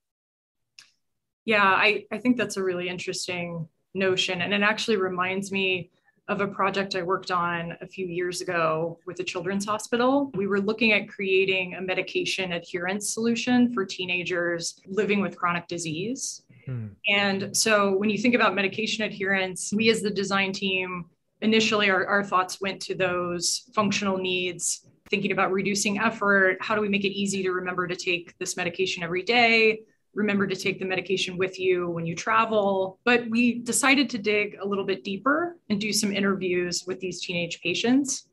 yeah 1.46 1.64
i, 1.64 2.06
I 2.12 2.18
think 2.18 2.38
that's 2.38 2.58
a 2.58 2.64
really 2.64 2.90
interesting 2.90 3.68
notion. 3.94 4.42
And 4.42 4.54
it 4.54 4.62
actually 4.62 4.98
reminds 4.98 5.52
me 5.52 5.92
of 6.30 6.40
a 6.40 6.48
project 6.48 6.96
I 6.96 7.02
worked 7.02 7.32
on 7.32 7.76
a 7.82 7.88
few 7.88 8.06
years 8.06 8.40
ago 8.40 8.98
with 9.06 9.18
the 9.18 9.24
Children's 9.24 9.66
Hospital. 9.66 10.32
We 10.36 10.48
were 10.48 10.62
looking 10.62 10.94
at 10.94 11.10
creating 11.10 11.76
a 11.76 11.82
medication 11.82 12.54
adherence 12.54 13.14
solution 13.14 13.74
for 13.74 13.86
teenagers 13.86 14.80
living 14.88 15.20
with 15.20 15.38
chronic 15.38 15.68
disease. 15.68 16.44
Hmm. 16.66 16.88
And 17.10 17.56
so 17.56 17.98
when 17.98 18.10
you 18.10 18.18
think 18.18 18.36
about 18.36 18.56
medication 18.56 19.04
adherence, 19.04 19.74
we 19.76 19.90
as 19.90 20.02
the 20.02 20.10
design 20.10 20.54
team, 20.54 21.06
initially 21.42 21.90
our, 21.90 22.06
our 22.08 22.24
thoughts 22.24 22.62
went 22.62 22.82
to 22.84 22.96
those 22.96 23.70
functional 23.76 24.18
needs, 24.18 24.88
thinking 25.10 25.34
about 25.34 25.52
reducing 25.52 26.00
effort. 26.00 26.58
How 26.62 26.74
do 26.74 26.82
we 26.82 26.88
make 26.88 27.04
it 27.04 27.12
easy 27.12 27.44
to 27.44 27.52
remember 27.52 27.86
to 27.86 27.96
take 27.98 28.38
this 28.38 28.56
medication 28.56 29.04
every 29.04 29.24
day? 29.24 29.82
Remember 30.14 30.48
to 30.48 30.56
take 30.56 30.80
the 30.80 30.86
medication 30.86 31.38
with 31.38 31.60
you 31.60 31.90
when 31.90 32.06
you 32.06 32.16
travel. 32.16 33.00
But 33.04 33.30
we 33.30 33.60
decided 33.60 34.10
to 34.12 34.18
dig 34.18 34.58
a 34.62 34.66
little 34.66 34.86
bit 34.86 35.04
deeper 35.04 35.58
and 35.70 35.80
do 35.80 35.92
some 35.92 36.14
interviews 36.14 36.86
with 36.86 37.00
these 37.00 37.22
teenage 37.22 37.62
patients. 37.62 38.28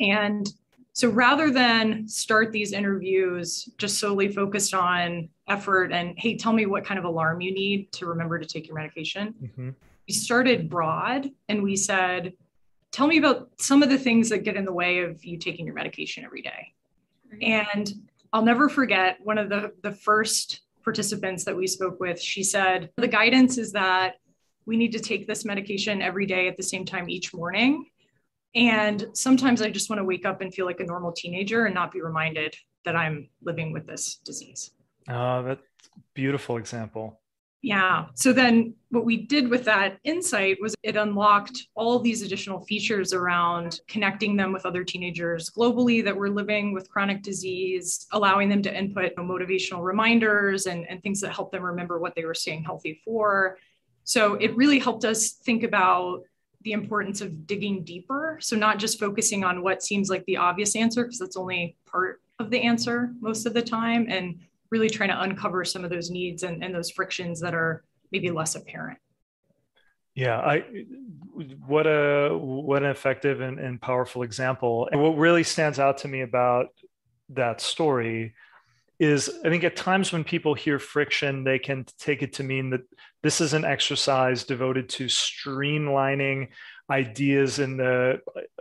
And 0.00 0.52
so 0.92 1.10
rather 1.10 1.50
than 1.50 2.08
start 2.08 2.52
these 2.52 2.72
interviews 2.72 3.68
just 3.76 3.98
solely 3.98 4.28
focused 4.28 4.74
on 4.74 5.28
effort 5.46 5.92
and, 5.92 6.18
hey, 6.18 6.36
tell 6.36 6.52
me 6.52 6.66
what 6.66 6.84
kind 6.84 6.98
of 6.98 7.04
alarm 7.04 7.40
you 7.40 7.52
need 7.52 7.92
to 7.92 8.06
remember 8.06 8.38
to 8.38 8.46
take 8.46 8.66
your 8.66 8.76
medication, 8.76 9.34
mm-hmm. 9.42 9.70
we 10.08 10.14
started 10.14 10.70
broad 10.70 11.30
and 11.48 11.62
we 11.62 11.76
said, 11.76 12.32
tell 12.92 13.06
me 13.06 13.18
about 13.18 13.50
some 13.58 13.82
of 13.82 13.90
the 13.90 13.98
things 13.98 14.30
that 14.30 14.38
get 14.38 14.56
in 14.56 14.64
the 14.64 14.72
way 14.72 15.00
of 15.00 15.22
you 15.22 15.36
taking 15.38 15.66
your 15.66 15.74
medication 15.74 16.24
every 16.24 16.40
day. 16.40 16.72
And 17.42 17.92
I'll 18.32 18.44
never 18.44 18.68
forget 18.68 19.18
one 19.22 19.36
of 19.36 19.48
the, 19.48 19.72
the 19.82 19.92
first 19.92 20.62
participants 20.86 21.44
that 21.44 21.56
we 21.56 21.66
spoke 21.66 21.98
with, 21.98 22.22
she 22.22 22.44
said 22.44 22.90
the 22.96 23.08
guidance 23.08 23.58
is 23.58 23.72
that 23.72 24.14
we 24.66 24.76
need 24.76 24.92
to 24.92 25.00
take 25.00 25.26
this 25.26 25.44
medication 25.44 26.00
every 26.00 26.26
day 26.26 26.46
at 26.46 26.56
the 26.56 26.62
same 26.62 26.84
time 26.84 27.10
each 27.10 27.34
morning. 27.34 27.86
And 28.54 29.04
sometimes 29.12 29.60
I 29.60 29.70
just 29.70 29.90
want 29.90 29.98
to 29.98 30.04
wake 30.04 30.24
up 30.24 30.40
and 30.40 30.54
feel 30.54 30.64
like 30.64 30.78
a 30.78 30.86
normal 30.86 31.10
teenager 31.10 31.66
and 31.66 31.74
not 31.74 31.90
be 31.90 32.00
reminded 32.00 32.54
that 32.84 32.94
I'm 32.94 33.28
living 33.42 33.72
with 33.72 33.86
this 33.86 34.20
disease. 34.24 34.70
Oh, 35.08 35.42
that's 35.42 35.60
beautiful 36.14 36.56
example. 36.56 37.20
Yeah. 37.66 38.06
So 38.14 38.32
then 38.32 38.74
what 38.90 39.04
we 39.04 39.16
did 39.16 39.48
with 39.48 39.64
that 39.64 39.98
insight 40.04 40.58
was 40.60 40.76
it 40.84 40.94
unlocked 40.94 41.66
all 41.74 41.98
these 41.98 42.22
additional 42.22 42.60
features 42.60 43.12
around 43.12 43.80
connecting 43.88 44.36
them 44.36 44.52
with 44.52 44.64
other 44.64 44.84
teenagers 44.84 45.50
globally 45.50 46.04
that 46.04 46.14
were 46.14 46.30
living 46.30 46.72
with 46.72 46.88
chronic 46.88 47.24
disease, 47.24 48.06
allowing 48.12 48.48
them 48.48 48.62
to 48.62 48.72
input 48.72 49.16
motivational 49.16 49.82
reminders 49.82 50.66
and, 50.66 50.88
and 50.88 51.02
things 51.02 51.20
that 51.20 51.32
help 51.32 51.50
them 51.50 51.64
remember 51.64 51.98
what 51.98 52.14
they 52.14 52.24
were 52.24 52.34
staying 52.34 52.62
healthy 52.62 53.00
for. 53.04 53.58
So 54.04 54.34
it 54.34 54.56
really 54.56 54.78
helped 54.78 55.04
us 55.04 55.32
think 55.32 55.64
about 55.64 56.22
the 56.60 56.70
importance 56.70 57.20
of 57.20 57.48
digging 57.48 57.82
deeper. 57.82 58.38
So 58.40 58.54
not 58.54 58.78
just 58.78 59.00
focusing 59.00 59.42
on 59.42 59.64
what 59.64 59.82
seems 59.82 60.08
like 60.08 60.24
the 60.26 60.36
obvious 60.36 60.76
answer, 60.76 61.02
because 61.02 61.18
that's 61.18 61.36
only 61.36 61.76
part 61.84 62.20
of 62.38 62.50
the 62.50 62.62
answer 62.62 63.12
most 63.20 63.44
of 63.44 63.54
the 63.54 63.62
time, 63.62 64.06
and 64.08 64.38
really 64.70 64.90
trying 64.90 65.10
to 65.10 65.20
uncover 65.20 65.64
some 65.64 65.84
of 65.84 65.90
those 65.90 66.10
needs 66.10 66.42
and, 66.42 66.62
and 66.62 66.74
those 66.74 66.90
frictions 66.90 67.40
that 67.40 67.54
are 67.54 67.84
maybe 68.12 68.30
less 68.30 68.54
apparent. 68.54 68.98
Yeah, 70.14 70.38
I 70.38 70.64
what 71.66 71.86
a 71.86 72.30
what 72.34 72.82
an 72.82 72.88
effective 72.88 73.42
and, 73.42 73.58
and 73.58 73.80
powerful 73.80 74.22
example. 74.22 74.88
And 74.90 75.02
what 75.02 75.18
really 75.18 75.44
stands 75.44 75.78
out 75.78 75.98
to 75.98 76.08
me 76.08 76.22
about 76.22 76.68
that 77.30 77.60
story 77.60 78.34
is 78.98 79.30
I 79.44 79.50
think 79.50 79.62
at 79.62 79.76
times 79.76 80.12
when 80.12 80.24
people 80.24 80.54
hear 80.54 80.78
friction, 80.78 81.44
they 81.44 81.58
can 81.58 81.84
take 81.98 82.22
it 82.22 82.32
to 82.34 82.42
mean 82.42 82.70
that 82.70 82.80
this 83.22 83.42
is 83.42 83.52
an 83.52 83.66
exercise 83.66 84.44
devoted 84.44 84.88
to 84.90 85.04
streamlining 85.04 86.48
ideas 86.88 87.58
in 87.58 87.76
the 87.76 88.20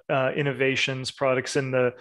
uh, 0.09 0.31
innovations, 0.35 1.11
products 1.11 1.55
in 1.55 1.71
the 1.71 1.93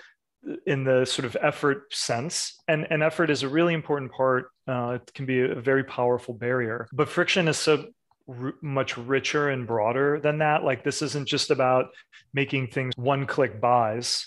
in 0.67 0.85
the 0.85 1.05
sort 1.05 1.25
of 1.25 1.37
effort 1.41 1.95
sense. 1.95 2.61
And, 2.69 2.87
and 2.91 3.03
effort 3.03 3.31
is 3.31 3.43
a 3.43 3.49
really 3.49 3.75
important 3.75 4.13
part. 4.13 4.51
Uh, 4.67 4.99
it 5.01 5.13
can 5.15 5.27
be 5.27 5.41
a 5.41 5.55
very 5.61 5.85
powerful 5.85 6.33
barrier 6.33 6.89
but 6.93 7.09
friction 7.09 7.49
is 7.49 7.59
so 7.59 7.87
r- 8.29 8.55
much 8.63 8.97
richer 8.97 9.51
and 9.51 9.67
broader 9.67 10.21
than 10.21 10.39
that. 10.39 10.65
Like 10.65 10.85
this 10.85 11.03
isn't 11.03 11.29
just 11.29 11.51
about 11.51 11.87
making 12.33 12.69
things 12.69 12.97
one 12.97 13.27
click 13.27 13.61
buys. 13.61 14.27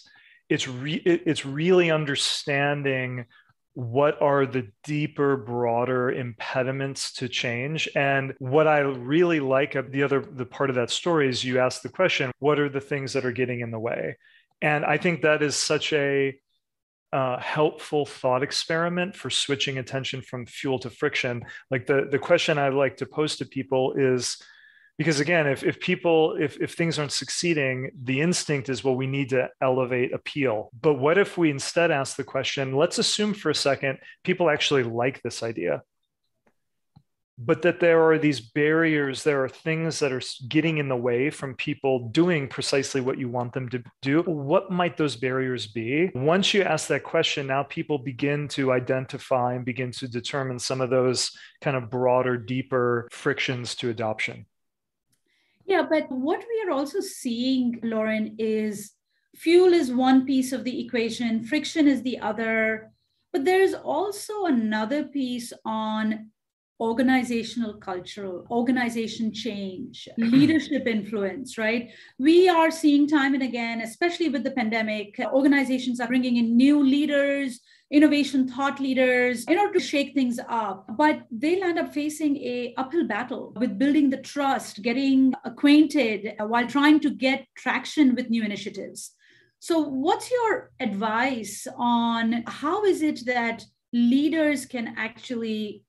It's 0.49 0.67
re- 0.67 1.01
it's 1.05 1.45
really 1.45 1.91
understanding 1.91 3.25
what 3.73 4.19
are 4.21 4.45
the 4.45 4.71
deeper 4.83 5.37
broader 5.37 6.11
impediments 6.11 7.13
to 7.13 7.29
change. 7.29 7.87
And 7.95 8.33
what 8.39 8.67
i 8.67 8.79
really 8.79 9.39
like 9.39 9.75
the 9.91 10.03
other 10.03 10.21
the 10.21 10.45
part 10.45 10.69
of 10.69 10.75
that 10.77 10.89
story 10.89 11.29
is 11.29 11.43
you 11.43 11.59
ask 11.59 11.81
the 11.81 11.89
question 11.89 12.31
what 12.39 12.59
are 12.59 12.69
the 12.69 12.81
things 12.81 13.13
that 13.13 13.25
are 13.25 13.31
getting 13.31 13.59
in 13.59 13.71
the 13.71 13.79
way 13.79 14.17
and 14.61 14.85
i 14.85 14.97
think 14.97 15.21
that 15.21 15.41
is 15.41 15.55
such 15.55 15.93
a 15.93 16.37
uh, 17.13 17.39
helpful 17.39 18.05
thought 18.05 18.43
experiment 18.43 19.15
for 19.15 19.29
switching 19.29 19.77
attention 19.77 20.21
from 20.21 20.45
fuel 20.45 20.77
to 20.79 20.89
friction. 20.89 21.43
Like 21.71 21.85
the 21.85 22.07
the 22.11 22.19
question 22.19 22.57
i 22.57 22.69
like 22.69 22.97
to 22.97 23.05
pose 23.05 23.37
to 23.37 23.45
people 23.45 23.93
is 23.93 24.41
because 24.97 25.19
again 25.19 25.47
if, 25.47 25.63
if 25.63 25.79
people 25.79 26.35
if, 26.39 26.59
if 26.59 26.73
things 26.73 26.99
aren't 26.99 27.13
succeeding 27.13 27.91
the 28.03 28.19
instinct 28.19 28.67
is 28.67 28.83
well 28.83 28.95
we 28.95 29.07
need 29.07 29.29
to 29.29 29.49
elevate 29.61 30.13
appeal. 30.13 30.69
But 30.79 30.95
what 30.95 31.17
if 31.17 31.37
we 31.37 31.49
instead 31.49 31.91
ask 31.91 32.17
the 32.17 32.25
question 32.25 32.75
let's 32.75 32.97
assume 32.97 33.33
for 33.33 33.49
a 33.49 33.55
second 33.55 33.99
people 34.23 34.49
actually 34.49 34.83
like 34.83 35.21
this 35.21 35.43
idea 35.43 35.83
but 37.39 37.61
that 37.61 37.79
there 37.79 38.03
are 38.03 38.17
these 38.17 38.39
barriers 38.39 39.23
there 39.23 39.43
are 39.43 39.49
things 39.49 39.99
that 39.99 40.11
are 40.11 40.21
getting 40.47 40.77
in 40.79 40.89
the 40.89 40.95
way 40.95 41.29
from 41.29 41.53
people 41.55 42.09
doing 42.09 42.47
precisely 42.47 42.99
what 42.99 43.19
you 43.19 43.29
want 43.29 43.53
them 43.53 43.69
to 43.69 43.83
do 44.01 44.21
what 44.23 44.71
might 44.71 44.97
those 44.97 45.15
barriers 45.15 45.67
be 45.67 46.09
once 46.15 46.53
you 46.53 46.63
ask 46.63 46.87
that 46.87 47.03
question 47.03 47.47
now 47.47 47.63
people 47.63 47.97
begin 47.97 48.47
to 48.47 48.71
identify 48.71 49.53
and 49.53 49.65
begin 49.65 49.91
to 49.91 50.07
determine 50.07 50.57
some 50.57 50.81
of 50.81 50.89
those 50.89 51.31
kind 51.61 51.77
of 51.77 51.89
broader 51.89 52.37
deeper 52.37 53.07
frictions 53.11 53.75
to 53.75 53.89
adoption 53.89 54.45
yeah, 55.67 55.83
but 55.87 56.09
what 56.09 56.39
we 56.39 56.63
are 56.65 56.71
also 56.71 57.01
seeing, 57.01 57.81
Loran, 57.81 58.35
is 58.39 58.93
fuel 59.35 59.73
is 59.73 59.91
one 59.91 60.25
piece 60.25 60.53
of 60.53 60.63
the 60.63 60.85
equation, 60.85 61.43
friction 61.43 61.89
is 61.89 62.01
the 62.01 62.19
other. 62.19 62.91
But 63.33 63.43
there's 63.43 63.73
also 63.73 64.45
another 64.45 65.03
piece 65.03 65.51
on 65.65 66.31
organizational 66.79 67.73
cultural 67.75 68.45
organization 68.51 69.33
change 69.33 70.07
hmm. 70.15 70.29
leadership 70.29 70.85
influence 70.87 71.57
right? 71.57 71.89
We 72.19 72.49
are 72.49 72.71
seeing 72.71 73.07
time 73.07 73.33
and 73.33 73.43
again 73.43 73.81
especially 73.81 74.29
with 74.29 74.43
the 74.43 74.51
pandemic 74.51 75.19
organizations 75.33 75.99
are 75.99 76.07
bringing 76.07 76.37
in 76.37 76.55
new 76.55 76.83
leaders 76.83 77.59
innovation 77.89 78.47
thought 78.47 78.79
leaders 78.79 79.45
in 79.45 79.57
order 79.57 79.73
to 79.73 79.79
shake 79.79 80.13
things 80.13 80.39
up. 80.49 80.85
But 80.97 81.23
they 81.31 81.59
land 81.59 81.79
up 81.79 81.93
facing 81.93 82.37
a 82.37 82.73
uphill 82.77 83.07
battle 83.07 83.53
with 83.55 83.79
building 83.79 84.09
the 84.09 84.17
trust 84.17 84.81
getting 84.81 85.33
acquainted 85.45 86.35
uh, 86.39 86.45
while 86.45 86.67
trying 86.67 86.99
to 87.01 87.09
get 87.09 87.47
traction 87.55 88.15
with 88.15 88.29
new 88.29 88.43
initiatives. 88.43 89.13
So 89.59 89.79
what's 89.79 90.29
your 90.29 90.71
advice 90.79 91.65
on 91.77 92.43
how 92.45 92.83
is 92.83 93.01
it 93.01 93.21
that 93.25 93.65
leaders 93.93 94.65
can 94.65 94.93
actually 94.97 95.83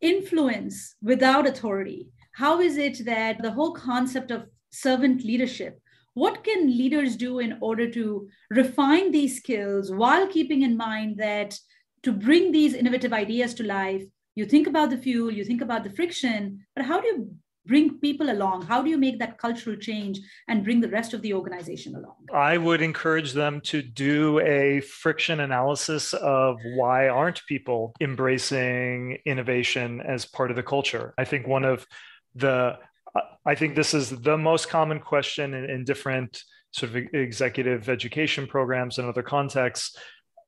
influence 0.00 0.94
without 1.02 1.46
authority? 1.46 2.08
How 2.32 2.60
is 2.60 2.76
it 2.76 3.04
that 3.06 3.42
the 3.42 3.52
whole 3.52 3.72
concept 3.72 4.30
of 4.30 4.46
servant 4.70 5.24
leadership 5.24 5.80
what 6.16 6.42
can 6.42 6.66
leaders 6.66 7.14
do 7.14 7.40
in 7.40 7.58
order 7.60 7.90
to 7.90 8.26
refine 8.50 9.12
these 9.12 9.36
skills 9.36 9.92
while 9.92 10.26
keeping 10.26 10.62
in 10.62 10.74
mind 10.74 11.18
that 11.18 11.58
to 12.02 12.10
bring 12.10 12.52
these 12.52 12.72
innovative 12.72 13.12
ideas 13.12 13.52
to 13.52 13.62
life 13.62 14.02
you 14.34 14.46
think 14.46 14.66
about 14.66 14.88
the 14.88 14.96
fuel 14.96 15.30
you 15.30 15.44
think 15.44 15.60
about 15.60 15.84
the 15.84 15.90
friction 15.90 16.58
but 16.74 16.86
how 16.86 16.98
do 17.00 17.06
you 17.06 17.30
bring 17.66 17.98
people 17.98 18.30
along? 18.30 18.62
How 18.62 18.82
do 18.82 18.90
you 18.90 18.98
make 18.98 19.18
that 19.18 19.38
cultural 19.38 19.76
change 19.76 20.20
and 20.48 20.64
bring 20.64 20.80
the 20.80 20.88
rest 20.88 21.14
of 21.14 21.22
the 21.22 21.34
organization 21.34 21.94
along? 21.94 22.16
I 22.32 22.58
would 22.58 22.82
encourage 22.82 23.32
them 23.32 23.60
to 23.62 23.82
do 23.82 24.40
a 24.40 24.80
friction 24.80 25.40
analysis 25.40 26.12
of 26.14 26.58
why 26.74 27.08
aren't 27.08 27.44
people 27.46 27.94
embracing 28.00 29.18
innovation 29.26 30.00
as 30.00 30.24
part 30.24 30.50
of 30.50 30.56
the 30.56 30.62
culture? 30.62 31.14
I 31.18 31.24
think 31.24 31.46
one 31.46 31.64
of 31.64 31.86
the 32.34 32.78
I 33.46 33.54
think 33.54 33.76
this 33.76 33.94
is 33.94 34.10
the 34.10 34.36
most 34.36 34.68
common 34.68 35.00
question 35.00 35.54
in, 35.54 35.70
in 35.70 35.84
different 35.84 36.42
sort 36.72 36.90
of 36.90 36.96
executive 37.14 37.88
education 37.88 38.46
programs 38.46 38.98
and 38.98 39.08
other 39.08 39.22
contexts 39.22 39.96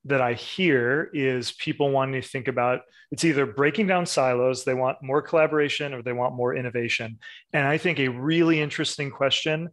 that 0.05 0.21
I 0.21 0.35
hear 0.35 1.11
is 1.13 1.53
people 1.53 1.91
wanting 1.91 2.21
to 2.21 2.27
think 2.27 2.49
about 2.49 2.81
it's 3.11 3.25
either 3.25 3.47
breaking 3.47 3.87
down 3.87 4.05
silos, 4.07 4.65
they 4.65 4.75
want 4.75 5.03
more 5.03 5.23
collaboration, 5.23 5.95
or 5.95 6.03
they 6.03 6.13
want 6.13 6.35
more 6.35 6.55
innovation. 6.55 7.19
And 7.53 7.67
I 7.67 7.79
think 7.79 7.99
a 7.99 8.09
really 8.09 8.61
interesting 8.61 9.11
question 9.11 9.71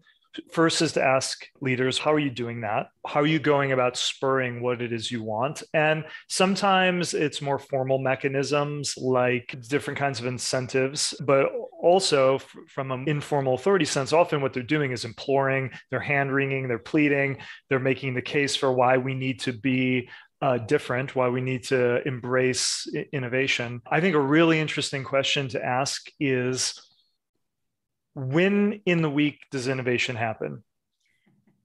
First 0.51 0.81
is 0.81 0.93
to 0.93 1.03
ask 1.03 1.45
leaders, 1.61 1.97
how 1.97 2.13
are 2.13 2.19
you 2.19 2.29
doing 2.29 2.61
that? 2.61 2.87
How 3.05 3.21
are 3.21 3.27
you 3.27 3.39
going 3.39 3.71
about 3.71 3.97
spurring 3.97 4.61
what 4.61 4.81
it 4.81 4.91
is 4.91 5.11
you 5.11 5.23
want? 5.23 5.63
And 5.73 6.05
sometimes 6.27 7.13
it's 7.13 7.41
more 7.41 7.59
formal 7.59 7.99
mechanisms 7.99 8.95
like 8.97 9.55
different 9.69 9.99
kinds 9.99 10.19
of 10.19 10.25
incentives, 10.25 11.13
but 11.25 11.49
also 11.81 12.39
from 12.67 12.91
an 12.91 13.07
informal 13.07 13.53
authority 13.53 13.85
sense, 13.85 14.11
often 14.13 14.41
what 14.41 14.53
they're 14.53 14.63
doing 14.63 14.91
is 14.91 15.05
imploring, 15.05 15.71
they're 15.89 15.99
hand 15.99 16.33
wringing, 16.33 16.67
they're 16.67 16.79
pleading, 16.79 17.37
they're 17.69 17.79
making 17.79 18.13
the 18.13 18.21
case 18.21 18.55
for 18.55 18.71
why 18.71 18.97
we 18.97 19.13
need 19.13 19.39
to 19.41 19.53
be 19.53 20.09
uh, 20.41 20.57
different, 20.57 21.15
why 21.15 21.29
we 21.29 21.41
need 21.41 21.63
to 21.63 22.05
embrace 22.07 22.87
innovation. 23.13 23.81
I 23.89 24.01
think 24.01 24.15
a 24.15 24.19
really 24.19 24.59
interesting 24.59 25.03
question 25.03 25.47
to 25.49 25.63
ask 25.63 26.07
is 26.19 26.79
when 28.15 28.81
in 28.85 29.01
the 29.01 29.09
week 29.09 29.39
does 29.51 29.67
innovation 29.67 30.15
happen? 30.15 30.63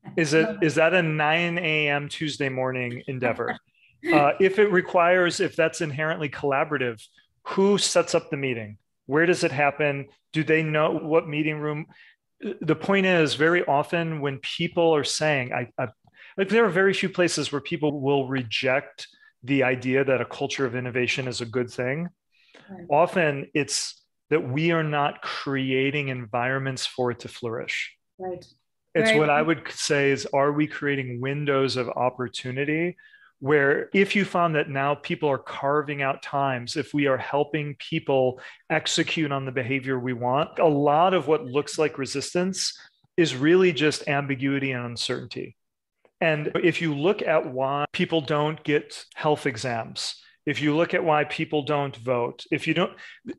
Is 0.17 0.33
it 0.33 0.49
is 0.63 0.77
that 0.77 0.95
a 0.95 1.03
9 1.03 1.59
a.m. 1.59 2.09
Tuesday 2.09 2.49
morning 2.49 3.03
endeavor? 3.07 3.57
Uh, 4.15 4.33
if 4.41 4.59
it 4.59 4.73
requires, 4.73 5.41
if 5.41 5.55
that's 5.55 5.83
inherently 5.83 6.31
collaborative, 6.31 7.07
who 7.49 7.77
sets 7.77 8.15
up 8.15 8.31
the 8.31 8.37
meeting? 8.39 8.79
Where 9.05 9.27
does 9.27 9.45
it 9.45 9.53
happen? 9.53 10.07
Do 10.33 10.43
they 10.43 10.63
know 10.63 10.93
what 10.93 11.29
meeting 11.29 11.59
room? 11.59 11.85
The 12.63 12.75
point 12.75 13.05
is, 13.05 13.35
very 13.35 13.63
often 13.63 14.23
when 14.23 14.39
people 14.39 14.97
are 14.97 15.05
saying, 15.05 15.53
I, 15.53 15.69
I 15.77 15.89
like 16.39 16.49
there 16.49 16.65
are 16.65 16.71
very 16.71 16.95
few 16.95 17.11
places 17.11 17.53
where 17.53 17.61
people 17.61 18.01
will 18.01 18.27
reject 18.27 19.07
the 19.43 19.65
idea 19.65 20.03
that 20.03 20.23
a 20.23 20.25
culture 20.25 20.65
of 20.65 20.75
innovation 20.75 21.29
is 21.29 21.43
a 21.43 21.47
good 21.47 21.71
thing. 21.71 22.09
Right. 22.71 22.87
Often 22.89 23.51
it's 23.53 24.00
that 24.31 24.49
we 24.49 24.71
are 24.71 24.85
not 24.85 25.23
creating 25.23 26.09
environments 26.09 26.87
for 26.87 27.11
it 27.11 27.21
to 27.21 27.29
flourish. 27.29 27.95
Right. 28.19 28.45
It's 28.95 29.11
right. 29.11 29.19
what 29.19 29.31
I 29.31 29.43
would 29.43 29.71
say 29.71 30.11
is 30.11 30.27
are 30.33 30.53
we 30.53 30.67
creating 30.67 31.21
windows 31.21 31.77
of 31.77 31.89
opportunity 31.89 32.97
where 33.41 33.89
if 33.95 34.15
you 34.15 34.25
found 34.25 34.55
that 34.55 34.69
now 34.69 34.95
people 34.95 35.29
are 35.29 35.39
carving 35.39 36.03
out 36.03 36.23
times, 36.23 36.77
if 36.77 36.93
we 36.93 37.07
are 37.07 37.17
helping 37.17 37.75
people 37.77 38.39
execute 38.69 39.33
on 39.33 39.47
the 39.47 39.53
behavior 39.53 39.99
we 39.99 40.13
want, 40.13 40.59
a 40.59 40.67
lot 40.67 41.15
of 41.15 41.27
what 41.27 41.47
looks 41.47 41.79
like 41.79 41.99
resistance 41.99 42.79
is 43.17 43.35
really 43.35 43.73
just 43.73 44.09
ambiguity 44.09 44.73
and 44.73 44.85
uncertainty. 44.85 45.57
And 46.21 46.53
if 46.63 46.83
you 46.83 46.95
look 46.95 47.23
at 47.23 47.51
why 47.51 47.87
people 47.93 48.21
don't 48.21 48.63
get 48.63 49.05
health 49.15 49.47
exams, 49.47 50.17
if 50.47 50.61
you 50.61 50.77
look 50.77 50.95
at 50.95 51.05
why 51.05 51.25
people 51.25 51.63
don't 51.63 51.95
vote, 51.97 52.45
if 52.51 52.67
you 52.67 52.75
don't, 52.75 52.93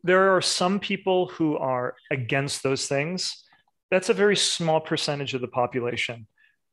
there 0.04 0.36
are 0.36 0.42
some 0.42 0.80
people 0.80 1.28
who 1.28 1.58
are 1.58 1.96
against 2.12 2.64
those 2.64 2.88
things. 2.88 3.44
That's 3.90 4.10
a 4.10 4.14
very 4.14 4.38
small 4.38 4.80
percentage 4.80 5.34
of 5.34 5.42
the 5.42 5.48
population. 5.48 6.28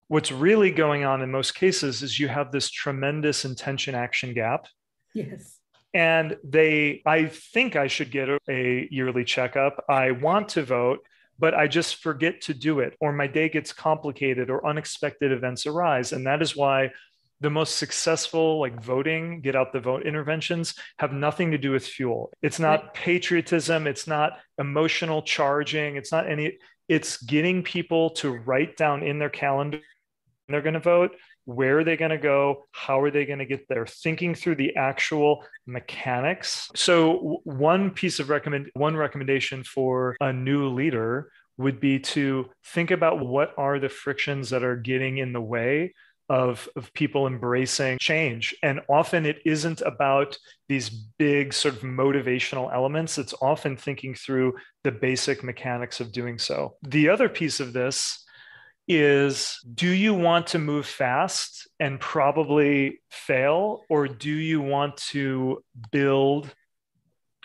What's 0.08 0.32
really 0.32 0.70
going 0.70 1.04
on 1.04 1.22
in 1.22 1.30
most 1.30 1.54
cases 1.54 2.02
is 2.02 2.18
you 2.18 2.28
have 2.28 2.52
this 2.52 2.70
tremendous 2.70 3.44
intention 3.44 3.94
action 3.94 4.34
gap. 4.34 4.66
Yes. 5.14 5.58
And 5.94 6.36
they, 6.44 7.02
I 7.06 7.26
think 7.26 7.74
I 7.76 7.86
should 7.86 8.10
get 8.10 8.28
a, 8.28 8.38
a 8.48 8.88
yearly 8.90 9.24
checkup. 9.24 9.84
I 9.88 10.12
want 10.12 10.50
to 10.50 10.62
vote, 10.62 11.00
but 11.38 11.54
I 11.54 11.66
just 11.66 11.96
forget 11.96 12.42
to 12.42 12.54
do 12.54 12.80
it, 12.80 12.94
or 13.00 13.12
my 13.12 13.26
day 13.26 13.48
gets 13.48 13.72
complicated, 13.72 14.50
or 14.50 14.66
unexpected 14.66 15.32
events 15.32 15.66
arise. 15.66 16.12
And 16.12 16.26
that 16.26 16.42
is 16.42 16.54
why 16.54 16.90
the 17.40 17.50
most 17.50 17.76
successful 17.76 18.58
like 18.58 18.82
voting 18.82 19.40
get 19.40 19.54
out 19.54 19.72
the 19.72 19.80
vote 19.80 20.04
interventions 20.04 20.74
have 20.98 21.12
nothing 21.12 21.50
to 21.52 21.58
do 21.58 21.70
with 21.70 21.86
fuel. 21.86 22.30
It's 22.42 22.58
not 22.58 22.82
right. 22.82 22.94
patriotism. 22.94 23.86
It's 23.86 24.06
not 24.06 24.38
emotional 24.58 25.22
charging. 25.22 25.96
It's 25.96 26.12
not 26.12 26.30
any 26.30 26.58
it's 26.88 27.22
getting 27.22 27.62
people 27.62 28.10
to 28.10 28.30
write 28.30 28.76
down 28.76 29.02
in 29.02 29.18
their 29.18 29.30
calendar 29.30 29.80
they're 30.48 30.62
going 30.62 30.74
to 30.74 30.80
vote 30.80 31.12
where 31.44 31.78
are 31.78 31.84
they 31.84 31.96
going 31.96 32.10
to 32.10 32.18
go 32.18 32.66
how 32.72 33.00
are 33.00 33.10
they 33.10 33.24
going 33.24 33.38
to 33.38 33.46
get 33.46 33.68
there 33.68 33.86
thinking 33.86 34.34
through 34.34 34.54
the 34.54 34.76
actual 34.76 35.44
mechanics. 35.66 36.70
So 36.74 37.40
one 37.44 37.90
piece 37.90 38.18
of 38.18 38.30
recommend 38.30 38.70
one 38.74 38.96
recommendation 38.96 39.62
for 39.64 40.16
a 40.20 40.32
new 40.32 40.68
leader 40.68 41.30
would 41.58 41.80
be 41.80 41.98
to 41.98 42.48
think 42.64 42.90
about 42.90 43.24
what 43.24 43.52
are 43.58 43.78
the 43.78 43.88
frictions 43.88 44.50
that 44.50 44.62
are 44.62 44.76
getting 44.76 45.18
in 45.18 45.32
the 45.32 45.40
way 45.40 45.94
of, 46.28 46.68
of 46.76 46.92
people 46.92 47.26
embracing 47.26 47.98
change. 48.00 48.54
And 48.62 48.80
often 48.88 49.26
it 49.26 49.38
isn't 49.44 49.80
about 49.80 50.38
these 50.68 50.90
big 50.90 51.52
sort 51.52 51.74
of 51.74 51.82
motivational 51.82 52.72
elements. 52.72 53.18
It's 53.18 53.34
often 53.40 53.76
thinking 53.76 54.14
through 54.14 54.54
the 54.84 54.92
basic 54.92 55.42
mechanics 55.42 56.00
of 56.00 56.12
doing 56.12 56.38
so. 56.38 56.76
The 56.82 57.08
other 57.08 57.28
piece 57.28 57.60
of 57.60 57.72
this 57.72 58.24
is 58.88 59.58
do 59.74 59.88
you 59.88 60.14
want 60.14 60.48
to 60.48 60.58
move 60.58 60.86
fast 60.86 61.68
and 61.78 62.00
probably 62.00 63.00
fail, 63.10 63.82
or 63.90 64.08
do 64.08 64.32
you 64.32 64.60
want 64.60 64.96
to 64.96 65.62
build 65.92 66.54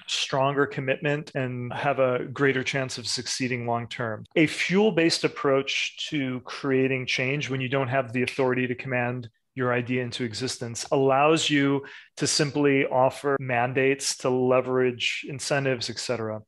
stronger 0.07 0.65
commitment 0.65 1.31
and 1.35 1.71
have 1.73 1.99
a 1.99 2.25
greater 2.25 2.63
chance 2.63 2.97
of 2.97 3.07
succeeding 3.07 3.65
long 3.65 3.87
term? 3.87 4.25
A 4.35 4.47
fuel 4.47 4.91
based 4.91 5.23
approach 5.23 6.07
to 6.09 6.39
creating 6.41 7.05
change 7.05 7.49
when 7.49 7.61
you 7.61 7.69
don't 7.69 7.87
have 7.87 8.13
the 8.13 8.23
authority 8.23 8.67
to 8.67 8.75
command 8.75 9.29
your 9.55 9.71
idea 9.71 10.01
into 10.01 10.23
existence 10.23 10.85
allows 10.91 11.49
you 11.49 11.85
to 12.17 12.25
simply 12.25 12.85
offer 12.87 13.37
mandates 13.39 14.17
to 14.17 14.29
leverage 14.29 15.23
incentives 15.29 15.91
etc 15.91 16.41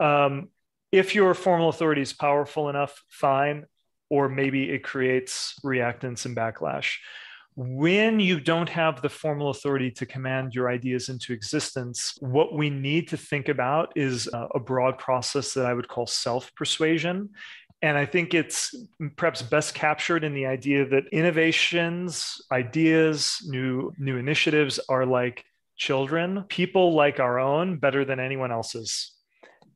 um, 0.00 0.48
if 0.92 1.14
your 1.14 1.32
formal 1.32 1.70
authority 1.70 2.02
is 2.02 2.12
powerful 2.12 2.68
enough 2.68 3.02
fine 3.08 3.64
or 4.08 4.28
maybe 4.28 4.70
it 4.70 4.84
creates 4.84 5.58
reactance 5.64 6.26
and 6.26 6.36
backlash. 6.36 6.96
When 7.58 8.20
you 8.20 8.38
don't 8.38 8.68
have 8.68 9.00
the 9.00 9.08
formal 9.08 9.48
authority 9.48 9.90
to 9.92 10.04
command 10.04 10.54
your 10.54 10.68
ideas 10.68 11.08
into 11.08 11.32
existence, 11.32 12.14
what 12.20 12.52
we 12.52 12.68
need 12.68 13.08
to 13.08 13.16
think 13.16 13.48
about 13.48 13.94
is 13.96 14.28
uh, 14.28 14.48
a 14.54 14.60
broad 14.60 14.98
process 14.98 15.54
that 15.54 15.64
I 15.64 15.72
would 15.72 15.88
call 15.88 16.06
self 16.06 16.54
persuasion. 16.54 17.30
And 17.80 17.96
I 17.96 18.04
think 18.04 18.34
it's 18.34 18.74
perhaps 19.16 19.40
best 19.40 19.74
captured 19.74 20.22
in 20.22 20.34
the 20.34 20.44
idea 20.44 20.86
that 20.86 21.08
innovations, 21.12 22.42
ideas, 22.52 23.38
new, 23.46 23.90
new 23.98 24.18
initiatives 24.18 24.78
are 24.90 25.06
like 25.06 25.44
children, 25.76 26.44
people 26.48 26.94
like 26.94 27.20
our 27.20 27.38
own 27.38 27.78
better 27.78 28.04
than 28.04 28.20
anyone 28.20 28.52
else's. 28.52 29.12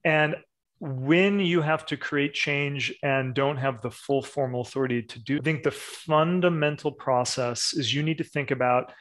And 0.05 0.37
when 0.81 1.41
you 1.41 1.61
have 1.61 1.85
to 1.87 1.97
create 1.99 2.33
change 2.33 2.93
and 3.03 3.35
don't 3.35 3.59
have 3.59 3.83
the 3.83 3.91
full 3.91 4.23
formal 4.23 4.63
authority 4.63 5.03
to 5.03 5.19
do, 5.19 5.37
I 5.37 5.43
think 5.43 5.63
the 5.63 5.71
fundamental 5.71 6.91
process 6.91 7.75
is 7.75 7.95
you 7.95 8.03
need 8.03 8.19
to 8.19 8.25
think 8.25 8.51
about 8.51 8.93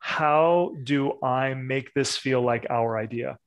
how 0.00 0.74
do 0.82 1.12
I 1.22 1.54
make 1.54 1.94
this 1.94 2.16
feel 2.16 2.42
like 2.42 2.66
our 2.68 2.98
idea? 2.98 3.38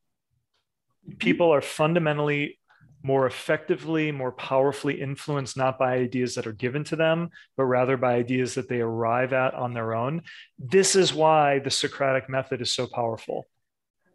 People 1.18 1.54
are 1.54 1.62
fundamentally 1.62 2.60
more 3.04 3.26
effectively, 3.26 4.12
more 4.12 4.32
powerfully 4.32 5.02
influenced 5.02 5.58
not 5.58 5.78
by 5.78 5.96
ideas 5.96 6.36
that 6.36 6.48
are 6.48 6.54
given 6.54 6.84
to 6.86 6.96
them, 6.96 7.30
but 7.58 7.66
rather 7.66 7.98
by 7.98 8.14
ideas 8.14 8.56
that 8.56 8.70
they 8.70 8.80
arrive 8.80 9.34
at 9.34 9.54
on 9.54 9.74
their 9.74 9.94
own. 9.94 10.22
This 10.58 10.96
is 10.96 11.14
why 11.14 11.60
the 11.60 11.72
Socratic 11.72 12.30
method 12.30 12.62
is 12.62 12.72
so 12.72 12.88
powerful 12.88 13.48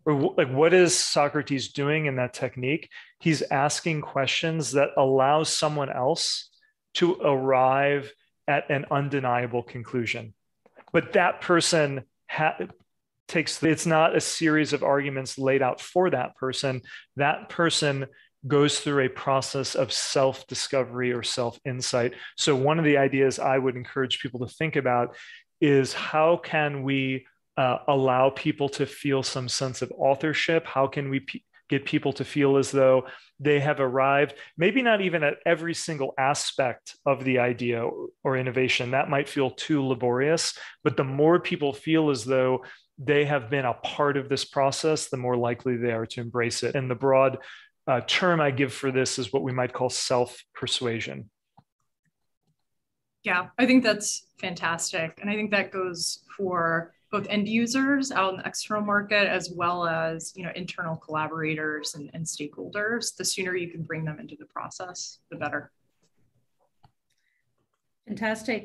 or 0.07 0.35
like 0.37 0.51
what 0.51 0.73
is 0.73 0.97
socrates 0.97 1.73
doing 1.73 2.07
in 2.07 2.17
that 2.17 2.33
technique? 2.33 2.89
He's 3.21 3.43
asking 3.43 4.03
questions 4.03 4.73
that 4.73 4.91
allows 4.97 5.53
someone 5.53 5.91
else 5.91 6.49
to 6.95 7.15
arrive 7.17 8.13
at 8.49 8.71
an 8.71 8.87
undeniable 8.91 9.65
conclusion. 9.65 10.33
But 10.93 11.13
that 11.15 11.41
person 11.41 12.05
ha- 12.31 12.57
takes 13.27 13.61
it's 13.63 13.85
not 13.85 14.17
a 14.17 14.21
series 14.21 14.73
of 14.73 14.85
arguments 14.85 15.37
laid 15.37 15.61
out 15.61 15.81
for 15.81 16.09
that 16.11 16.37
person. 16.37 16.83
That 17.17 17.49
person 17.49 18.07
goes 18.47 18.79
through 18.79 19.05
a 19.05 19.09
process 19.09 19.75
of 19.75 19.93
self 19.93 20.47
discovery 20.47 21.13
or 21.13 21.23
self 21.23 21.59
insight 21.65 22.15
so 22.37 22.55
one 22.55 22.79
of 22.79 22.85
the 22.85 22.97
ideas 22.97 23.39
i 23.41 23.59
would 23.59 23.75
encourage 23.75 24.21
people 24.21 24.39
to 24.39 24.55
think 24.55 24.77
about 24.77 25.17
is 25.61 25.93
how 25.93 26.37
can 26.37 26.83
we 26.83 27.27
uh, 27.57 27.79
allow 27.89 28.31
people 28.31 28.69
to 28.69 28.87
feel 28.87 29.23
some 29.23 29.49
sense 29.49 29.83
of 29.83 29.93
authorship? 29.97 30.67
How 30.67 30.87
can 30.87 31.09
we 31.09 31.21
p- 31.21 31.45
get 31.69 31.85
people 31.85 32.13
to 32.15 32.25
feel 32.25 32.57
as 32.57 32.71
though 32.71 33.07
they 33.41 33.61
have 33.61 33.81
arrived, 33.81 34.35
maybe 34.57 34.83
not 34.83 35.01
even 35.01 35.25
at 35.25 35.39
every 35.45 35.75
single 35.75 36.15
aspect 36.19 36.97
of 37.05 37.25
the 37.25 37.39
idea 37.39 37.83
or, 37.83 38.09
or 38.25 38.37
innovation? 38.37 38.91
That 38.91 39.11
might 39.11 39.29
feel 39.29 39.51
too 39.51 39.85
laborious, 39.85 40.57
but 40.85 40.97
the 40.97 41.05
more 41.05 41.41
people 41.41 41.73
feel 41.73 42.11
as 42.11 42.25
though 42.25 42.65
they 42.99 43.25
have 43.25 43.51
been 43.51 43.65
a 43.65 43.75
part 43.75 44.17
of 44.17 44.29
this 44.29 44.45
process, 44.45 45.09
the 45.09 45.17
more 45.17 45.37
likely 45.37 45.77
they 45.77 45.93
are 45.93 46.07
to 46.07 46.21
embrace 46.21 46.63
it. 46.63 46.75
And 46.75 46.91
the 46.91 46.95
broad 46.95 47.39
uh, 47.87 48.01
term 48.07 48.41
I 48.41 48.51
give 48.51 48.73
for 48.73 48.91
this 48.91 49.19
is 49.19 49.33
what 49.33 49.43
we 49.43 49.53
might 49.53 49.73
call 49.73 49.91
self 49.91 50.43
persuasion. 50.55 51.31
Yeah, 53.23 53.49
I 53.59 53.67
think 53.67 53.83
that's 53.83 54.27
fantastic. 54.39 55.19
And 55.21 55.29
I 55.29 55.35
think 55.35 55.51
that 55.51 55.73
goes 55.73 56.25
for 56.37 56.95
both 57.11 57.27
end 57.29 57.49
users 57.49 58.11
out 58.11 58.33
in 58.33 58.39
the 58.39 58.47
external 58.47 58.85
market 58.85 59.29
as 59.29 59.51
well 59.51 59.87
as 59.87 60.33
you 60.37 60.45
know 60.45 60.51
internal 60.55 60.97
collaborators 60.97 61.95
and, 61.95 62.11
and 62.15 62.25
stakeholders 62.25 63.17
the 63.17 63.25
sooner 63.25 63.55
you 63.55 63.71
can 63.71 63.83
bring 63.83 64.05
them 64.05 64.19
into 64.19 64.37
the 64.39 64.47
process 64.47 65.19
the 65.31 65.37
better. 65.37 65.71
Fantastic 68.07 68.65